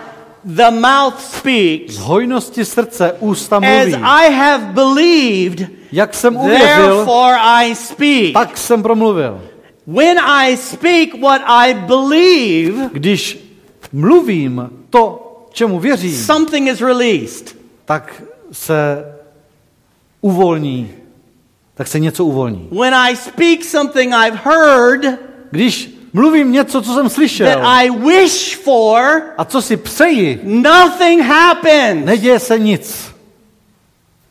[0.46, 1.94] the mouth speaks.
[1.94, 3.94] Z hojnosti srdce ústa As mluví.
[3.94, 8.32] I have believed, Jak jsem uvěřil, therefore I speak.
[8.32, 9.42] tak jsem promluvil.
[9.86, 13.38] When I speak what I believe, Když
[13.92, 15.22] mluvím to,
[15.52, 17.56] čemu věřím, something is released.
[17.84, 18.22] tak
[18.52, 19.04] se
[20.20, 20.90] uvolní.
[21.74, 22.68] Tak se něco uvolní.
[22.80, 25.04] When I speak something I've heard
[25.50, 31.22] Když mluvím něco, co jsem that slyšel I wish for, a co si přeji, nothing
[31.22, 33.14] happens neděje se nic.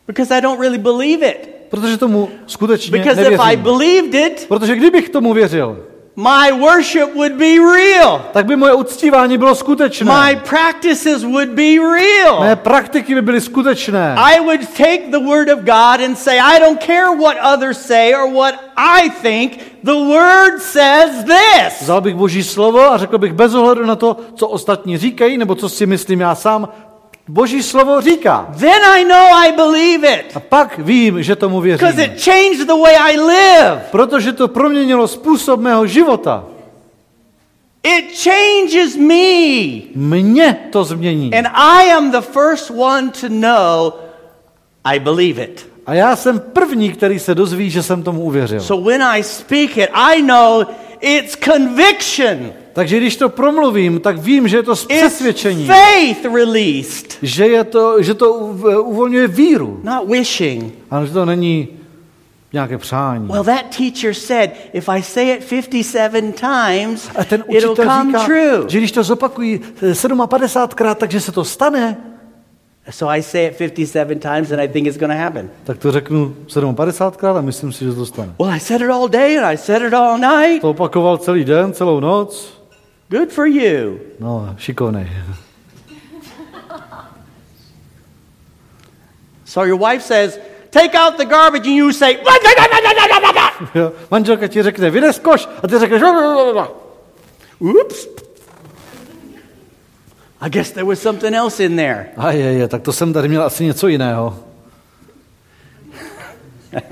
[0.08, 1.50] because I don't really believe it.
[1.70, 3.64] Protože tomu skutečně Because if I nevěřím.
[3.64, 5.84] believed it, Protože kdybych tomu věřil,
[6.16, 8.22] my worship would be real.
[8.34, 10.12] tak by moje uctívání bylo skutečné.
[10.12, 12.40] My practices would be real.
[12.40, 14.16] Mé praktiky by byly skutečné.
[14.18, 18.14] I would take the word of God and say, I don't care what others say
[18.14, 19.60] or what I think.
[19.84, 21.82] The word says this.
[21.82, 25.56] Vzal bych Boží slovo a řekl bych bez ohledu na to, co ostatní říkají, nebo
[25.56, 26.70] co si myslím já sám,
[27.28, 28.54] Boží slovo říká.
[28.60, 32.14] Then I know I believe it A pak vím, že tomu because věřím.
[32.14, 33.82] it changed the way I live.
[33.92, 36.44] Protože to proměnilo způsob mého života.
[37.84, 39.82] It changes me.
[39.96, 41.34] Mě to změní.
[41.34, 43.94] And I am the first one to know
[44.84, 45.70] I believe it.
[45.86, 48.62] A já jsem první, který se dozví, že jsem tomu uvěřil.
[48.62, 50.64] So when I speak it, I know
[51.02, 52.54] it's conviction.
[52.76, 55.68] Takže když to promluvím, tak vím, že je to z přesvědčení.
[55.68, 59.80] faith released, Že, je to, že to uv- uvolňuje víru.
[59.84, 60.74] not wishing.
[60.92, 61.68] Ale že to není
[62.54, 63.28] nějaké přání.
[63.28, 68.24] Well, that teacher said, if I say it 57 times, A ten it'll come říká,
[68.26, 68.64] true.
[68.68, 71.98] že když to zopakují 57krát, takže se to stane,
[72.92, 75.50] So I say it 57 times and I think it's going to happen.
[75.64, 78.34] tak to řeknu 57krát a myslím si, že to stane.
[78.40, 80.62] Well, I said it all day and I said it all night.
[80.62, 82.56] To opakoval celý den, celou noc.
[83.10, 84.00] Good for you.
[84.20, 85.08] No, šikovnej.
[89.46, 90.40] So your wife says,
[90.72, 92.18] take out the garbage and you say.
[94.12, 96.02] Manželka ti řekne, vynes koš, a ty řekneš,
[97.62, 98.08] oops.
[100.42, 102.12] I guess there was something else in there.
[102.18, 104.40] a je, je, tak to jsem tady měl asi něco jiného.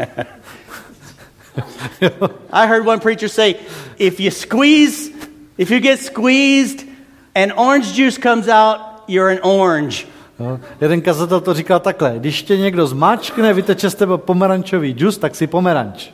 [2.51, 3.55] I heard one preacher say,
[3.97, 5.11] if you squeeze,
[5.57, 6.87] if you get squeezed
[7.35, 8.77] and orange juice comes out,
[9.07, 10.07] you're an orange.
[10.39, 10.59] Jo.
[10.81, 15.35] Jeden kazatel to říkal takhle, když tě někdo zmáčkne, vyteče z tebe pomerančový džus, tak
[15.35, 16.09] si pomeranč.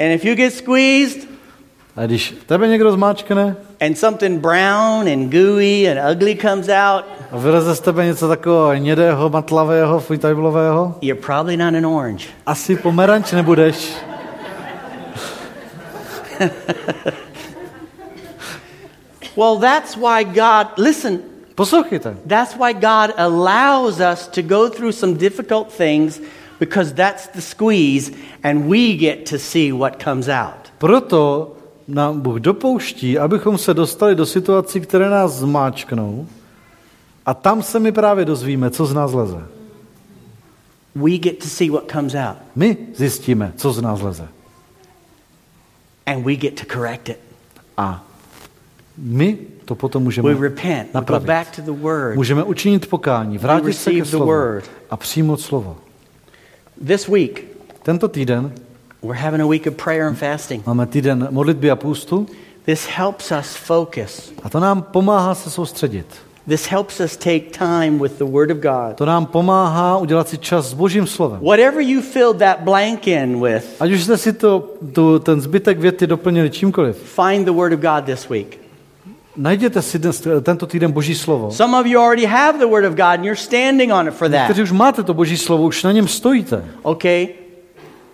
[0.00, 1.28] And if you get squeezed
[1.96, 7.38] A když tebe někdo zmáčkne and something brown and gooey and ugly comes out, a
[7.38, 12.26] vyleze z tebe něco takového hnědého, matlavého, fuitajblového, you're probably not an orange.
[12.46, 13.92] asi pomeranč nebudeš.
[19.40, 21.22] Well, that's why God, listen,
[21.54, 22.16] Poslouchejte.
[22.26, 26.20] that's why God allows us to go through some difficult things
[26.58, 28.12] because that's the squeeze,
[28.42, 30.68] and we get to see what comes out.
[30.78, 31.56] Proto
[31.88, 36.26] nám Bůh dopouští, abychom se dostali do situací, které nás zmáčknou
[37.26, 39.42] a tam se my právě dozvíme, co z nás leze.
[40.94, 44.28] We get to see what comes out, My zjistíme, co z nás leze.
[46.06, 47.18] and we get to correct it.
[47.76, 48.04] A
[49.02, 50.34] my to potom můžeme
[50.94, 51.26] napravit.
[51.26, 52.16] back to the Word.
[52.16, 54.32] Můžeme učinit pokání, vrátit se ke slovu
[54.90, 55.76] a přijmout slovo.
[56.86, 57.44] This week,
[57.82, 58.52] Tento týden
[59.02, 60.66] we're having a week of prayer and fasting.
[60.66, 62.26] máme týden modlitby a půstu
[62.64, 64.32] This helps us focus.
[64.42, 66.06] a to nám pomáhá se soustředit.
[66.48, 68.96] This helps us take time with the Word of God.
[68.96, 71.40] To nám pomáhá udělat si čas s Božím slovem.
[71.40, 75.78] Whatever you filled that blank in with, Ať už jste si to, tu, ten zbytek
[75.78, 78.58] věty doplnili čímkoliv, find the Word of God this week.
[79.40, 81.50] Najděte si dnes, tento týden Boží slovo.
[81.50, 84.30] Some of you already have the Word of God and you're standing on it for
[84.30, 84.44] that.
[84.44, 86.64] Kteří už máte to Boží slovo, už na něm stojíte.
[86.82, 87.28] Okay?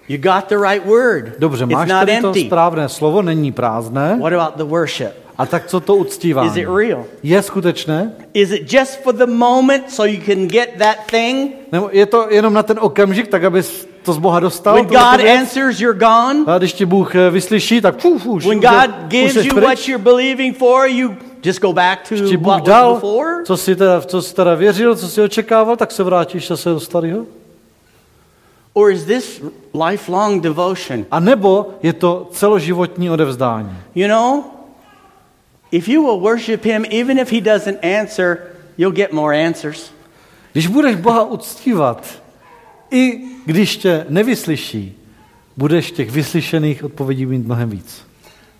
[0.08, 1.38] You got the right word.
[1.38, 4.18] Dobře, it's máš not tady to správné slovo, není prázdné.
[4.22, 5.12] What about the worship?
[5.38, 6.48] A tak co to uctívání?
[6.48, 7.04] Is it real?
[7.22, 8.12] Je skutečné?
[8.34, 11.50] Is it just for the moment so you can get that thing?
[11.72, 14.74] Nebo je to jenom na ten okamžik, tak abys to z Boha dostal?
[14.74, 15.40] When God věc?
[15.40, 16.44] answers, you're gone.
[16.46, 20.04] A když ti Bůh eh, vyslyší, tak fuf, už, When God gives you what you're
[20.04, 23.44] believing for, you just go back to ti Bůh what was dal, before?
[23.44, 26.80] co jsi, teda, co jsi teda věřil, co jsi očekával, tak se vrátíš zase do
[26.80, 27.26] starého?
[28.72, 29.42] Or is this
[29.88, 31.06] lifelong devotion?
[31.10, 33.76] A nebo je to celoživotní odevzdání?
[33.94, 34.44] You know,
[35.72, 38.38] if you will worship Him, even if He doesn't answer,
[38.78, 39.90] you'll get more answers.
[40.52, 42.06] Když budeš Boha uctívat,
[42.90, 44.98] i když tě nevyslyší,
[45.56, 48.06] budeš těch vyslyšených odpovědí mít mnohem víc.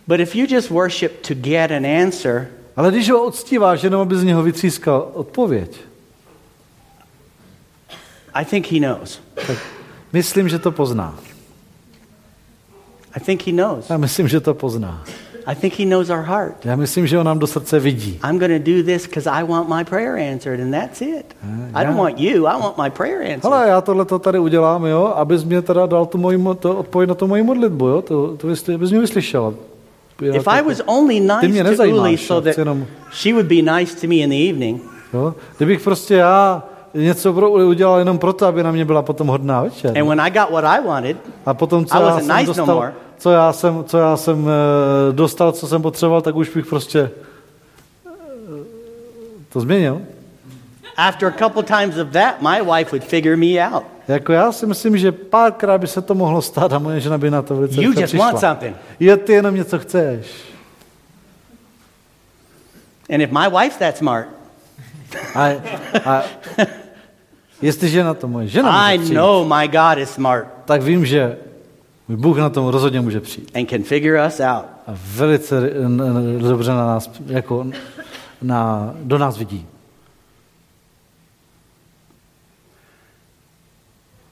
[0.06, 4.16] But if you just worship to get an answer, Ale když ho uctíváš, jenom aby
[4.16, 5.76] z něho vytřískal odpověď,
[8.34, 9.20] I think He knows.
[9.46, 9.58] tak
[10.12, 11.18] myslím, že to pozná.
[13.16, 13.90] I think He knows.
[13.90, 15.02] Já myslím, že to pozná.
[15.46, 16.54] I think He knows our heart.
[16.64, 18.20] Já myslím, že on nám do srdce vidí.
[18.30, 21.36] I'm going to do this because I want my prayer answered, and that's it.
[21.74, 23.44] I don't want you, I want my prayer answered.
[23.44, 26.76] Ale já tohle to tady udělám, jo, abys mě teda dal tu moji, mo- to
[26.76, 29.54] odpověď na tu moji modlitbu, jo, to, to bys, abys mě vyslyšel.
[30.20, 33.46] Já If to- I was only nice to Uli já so that jenom, she would
[33.46, 34.82] be nice to me in the evening,
[35.14, 36.62] jo, kdybych prostě já
[36.94, 39.98] něco pro, udělal jenom proto, aby na mě byla potom hodná večer.
[39.98, 42.46] and when I got what I wanted, A potom, co I já wasn't jsem nice
[42.48, 42.92] no dostal, more.
[43.18, 47.10] Co já jsem, co já jsem eh, dostal, co jsem potřeboval, tak už bych prostě
[48.06, 48.10] eh,
[49.52, 50.02] to změnil.
[50.96, 53.84] after a couple times of that, my wife would figure me out.
[54.08, 57.30] Jako já si myslím, že párkrát by se to mohlo stát a moje žena by
[57.30, 58.50] na to velice You just want přišla.
[58.50, 58.76] something.
[59.00, 60.26] Je, ty jenom něco chceš.
[63.14, 64.28] And if my wife's that smart,
[65.34, 65.52] A,
[66.04, 66.22] a
[67.62, 71.36] jestliže na to moje žena I know my God is smart tak vím, že
[72.08, 73.50] Bůh na tom rozhodně může přijít.
[73.56, 74.64] and can figure us out.
[74.86, 75.70] A velice
[76.40, 77.66] dobře na nás, jako
[78.42, 79.66] na, do nás vidí.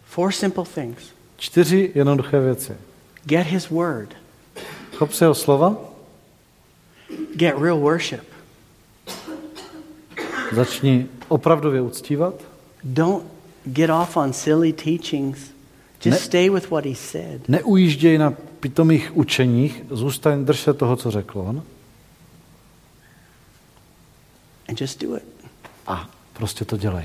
[0.05, 1.05] Four simple things.
[1.37, 2.73] Čtyři jednoduché věci.
[3.25, 4.15] Get his word.
[4.97, 5.77] Chop se jeho slova,
[7.37, 8.21] Get real worship.
[10.53, 12.35] začni opravdově uctívat,
[12.85, 13.25] Don't
[13.65, 15.54] get off on silly teachings.
[16.05, 17.49] Just Ne- stay with what he said.
[17.49, 18.31] neujížděj na
[18.61, 21.63] pitomých učeních, zůstaň, drž se toho, co řekl on
[24.69, 25.23] And just do it.
[25.87, 27.05] a prostě to dělej.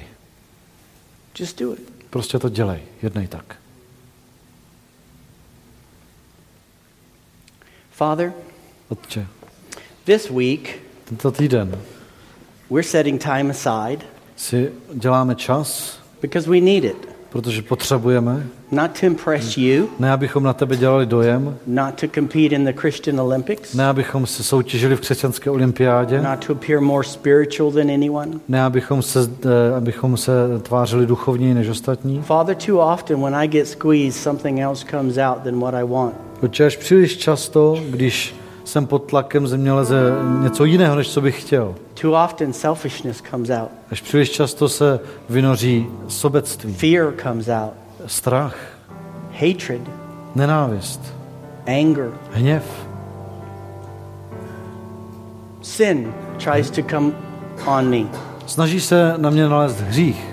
[1.39, 1.79] Just do it.
[2.09, 3.55] Prostě to dělej, jednej tak.
[7.91, 8.33] Father,
[8.89, 9.27] Otče,
[10.05, 11.81] this week tento týden
[12.69, 17.08] we're setting time aside si děláme čas, because we need it.
[17.29, 22.55] Protože potřebujeme, Not to impress you, ne abychom na tebe dělali dojem, not to compete
[22.55, 27.07] in the Christian Olympics, ne abychom se soutěžili v křesťanské olympiádě, not to appear more
[27.07, 28.31] spiritual than anyone.
[28.47, 32.21] ne abychom se, eh, abychom se tvářili duchovněji než ostatní.
[32.21, 36.13] Father, too often when I get squeezed, something else comes out than what I want.
[36.39, 38.35] Protože až příliš často, když
[38.69, 41.75] jsem pod tlakem, ze mě leze něco jiného, než co bych chtěl.
[42.01, 44.99] Too often selfishness comes out, Až příliš často se
[45.29, 47.73] vynoří sobectví, fear comes out,
[48.05, 48.55] strach,
[49.31, 49.81] hatred,
[50.35, 51.13] nenávist,
[51.67, 52.63] anger, hněv.
[55.61, 57.11] sin tries to come
[57.67, 58.07] on me.
[58.45, 60.25] Snaží se na mě nalézt hřích.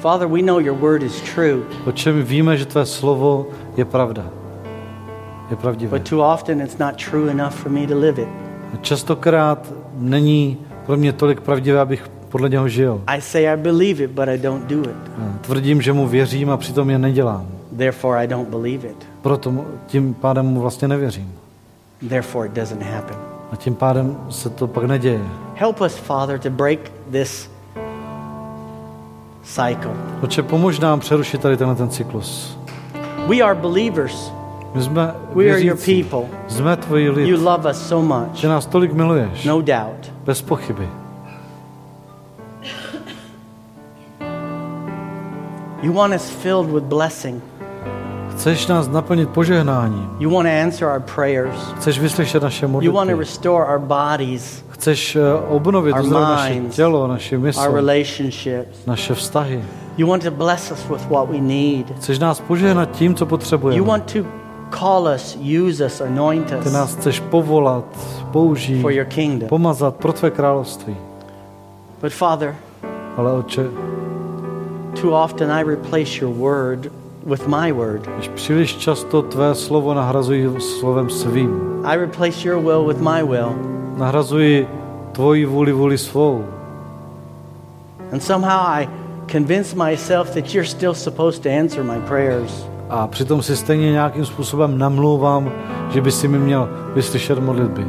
[0.00, 4.39] Father, we know your word is true, O čem víme, že tvé slovo je pravda.
[5.50, 5.98] Je pravdivé.
[5.98, 8.28] but too often it's not true enough for me to live it.
[8.80, 13.02] Častokrát není pro mě tolik pravdivé, abych podle něho žil.
[13.06, 15.10] I say I believe it, but I don't do it.
[15.40, 17.46] Tvrdím, že mu věřím a přitom je nedělám.
[17.78, 19.06] Therefore, I don't believe it.
[19.22, 19.52] Proto
[19.86, 21.32] tím pádem mu vlastně nevěřím.
[22.08, 23.16] Therefore, it doesn't happen.
[23.52, 25.20] A tím pádem se to pak neděje.
[25.54, 26.78] Help us, Father, to break
[27.10, 27.50] this
[29.42, 29.92] cycle.
[30.22, 32.58] Oče, pomož nám přerušit tady tenhle ten cyklus.
[33.28, 34.32] We are believers.
[34.74, 36.38] My jsme We are your people.
[36.48, 37.42] Jsme tvoji You lid.
[37.42, 38.34] love us so much.
[38.34, 39.44] Že nás tolik miluješ.
[39.44, 40.12] No doubt.
[40.24, 40.88] Bez pochyby.
[45.82, 47.42] You want us filled with blessing.
[48.30, 50.10] Chceš nás naplnit požehnáním.
[50.18, 51.56] You want to answer our prayers.
[51.76, 53.18] Chceš vyslyšet naše You want to modlitby.
[53.18, 58.86] restore our bodies, Chceš eh, obnovit Our naše tělo, naše our mysl, relationships.
[58.86, 59.64] naše vztahy.
[59.96, 61.92] You want to bless us with what we need.
[61.96, 63.86] Chceš nás požehnat tím, co You potřebujeme.
[63.86, 64.18] want to
[64.70, 67.84] call us, use us, anoint Ty nás us chceš povolat,
[68.32, 69.48] použít, for your kingdom.
[69.48, 70.96] pomazat pro tvé království.
[72.02, 72.54] But Father,
[73.16, 73.62] Ale oče,
[75.00, 76.92] too often I replace your word
[77.26, 78.06] with my word.
[78.16, 83.52] když příliš často tvé slovo nahrazuji slovem svým, I replace your will with my will.
[83.96, 84.68] nahrazuji
[85.12, 86.44] tvoji vůli vůli svou.
[88.12, 88.88] And somehow I
[89.32, 92.64] convince myself that you're still supposed to answer my prayers.
[92.90, 95.52] A přitom si stejně nějakým způsobem namlouvám,
[95.90, 97.84] že by si mi měl vyslyšet modlitby.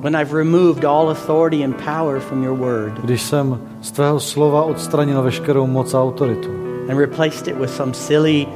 [0.00, 4.62] When I've removed all authority and power from your word Když jsem z tvého slova
[4.62, 6.48] odstranil veškerou moc a autoritu
[6.90, 8.46] and replaced it with some silly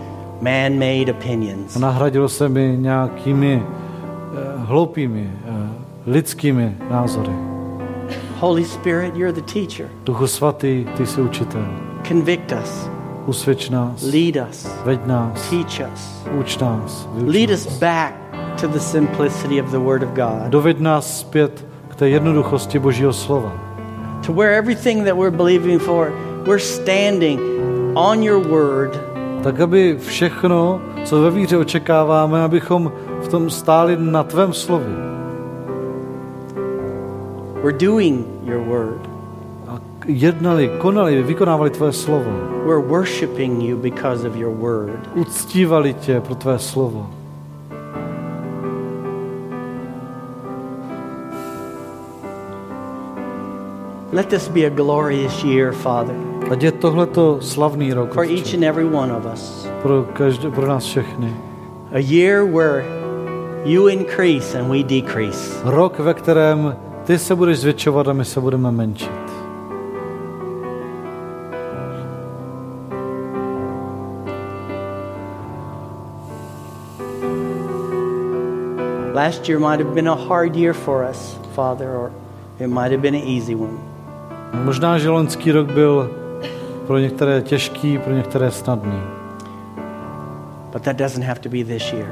[0.40, 1.76] man-made a opinions.
[1.76, 5.68] nahradil se mi nějakými eh, hloupými, eh,
[6.06, 7.32] lidskými názory.
[8.40, 9.86] Holy Spirit, you're the teacher.
[10.04, 11.66] Duchu svatý, ty jsi učitel.
[12.08, 12.88] Convict us,
[13.26, 16.24] Usvědč nás, lead us, veď nás, teach us.
[16.38, 18.14] uč nás, Lead us back
[18.60, 23.12] to the simplicity of the Word of God, Doveď nás zpět k té jednoduchosti Božího
[23.12, 23.52] slova.
[24.26, 26.12] to where everything that we're believing for,
[26.46, 27.40] we're standing
[27.94, 29.00] on your Word
[29.42, 34.96] Tak, aby všechno, co ve víře očekáváme, abychom v tom stáli na tvém slově.
[37.62, 39.13] We're doing your word.
[40.06, 42.30] Jednali, konali, vykonávali tvoje slovo.
[42.66, 45.00] We're worshiping you because of your word.
[45.14, 47.10] Uctívali tě pro tvé slovo.
[54.12, 56.14] Let this be a glorious year, Father,
[56.50, 59.66] Ať je tohleto slavný rok for each and every one of us.
[59.82, 61.32] pro, každé, pro nás všechny.
[61.92, 62.84] A year where
[63.64, 65.56] you increase and we decrease.
[65.64, 69.23] Rok, ve kterém ty se budeš zvětšovat a my se budeme menšit.
[79.14, 82.10] Last year might have been a hard year for us, Father, or
[82.58, 83.78] it might have been an easy one.
[84.64, 86.10] Možná, že loňský rok byl
[86.86, 89.00] pro některé těžký, pro některé snadný.
[90.72, 92.08] But that doesn't have to be this year.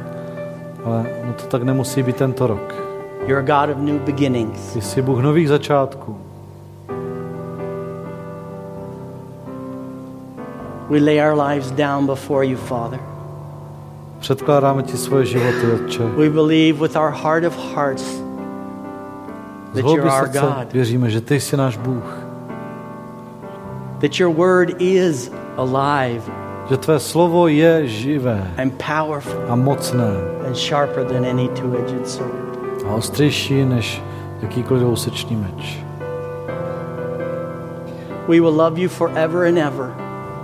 [0.84, 2.74] Ale no to tak nemusí být tento rok.
[3.26, 4.72] You're a God of new beginnings.
[4.72, 6.16] Ty jsi Bůh nových začátků.
[10.90, 13.11] We lay our lives down before you, Father.
[14.22, 16.02] Předkládáme ti svoje životy, Otče.
[16.04, 18.22] We believe with our heart of hearts
[19.74, 22.16] that you're our God, věříme, že ty jsi náš Bůh.
[24.00, 26.22] that your word is alive
[26.68, 30.14] Že tvé slovo je živé and powerful a mocné
[30.46, 32.32] and sharper than any two-edged sword.
[32.88, 34.02] a ostřejší než
[34.42, 35.78] jakýkoliv dvousečný meč.
[38.28, 39.94] We will love you forever and ever.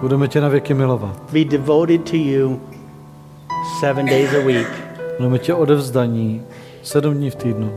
[0.01, 1.17] Budeme tě na věky milovat.
[1.33, 2.61] Be devoted to you
[3.81, 4.69] seven days a week.
[5.19, 6.43] Budeme tě odevzdaní
[6.83, 7.73] sedm dní v týdnu.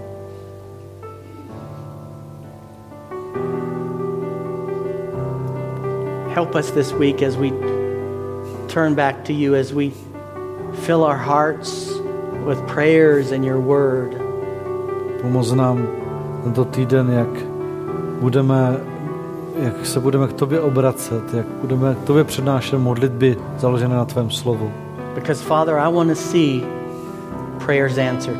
[6.33, 7.49] Help us this week as we
[8.67, 9.91] turn back to you, as we
[10.73, 11.91] fill our hearts
[12.45, 14.15] with prayers and your word.
[15.21, 15.87] Pomoz nám
[16.43, 17.27] tento týden, jak
[18.19, 18.77] budeme,
[19.59, 24.29] jak se budeme k tobě obracet, jak budeme k tobě přednášet modlitby založené na tvém
[24.29, 24.71] slovu.
[25.15, 26.63] Because, Father, I want to see
[27.65, 28.39] prayers answered,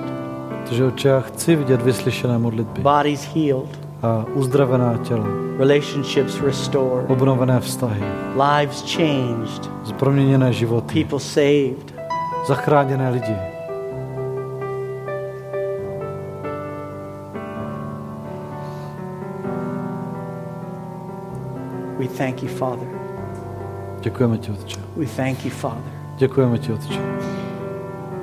[0.64, 5.26] Protože oče, já chci vidět vyslyšené modlitby bodies healed, a uzdravená těla,
[5.58, 8.04] relationships restored, obnovené vztahy,
[8.34, 9.70] lives changed,
[10.50, 11.94] životy, people saved.
[12.48, 13.36] zachráněné lidi.
[22.00, 22.88] We thank you, Father.
[24.02, 24.80] Děkujeme ti, Otče.
[24.98, 26.01] We thank you, Father.
[26.22, 27.41] Děkujeme ti, Otče.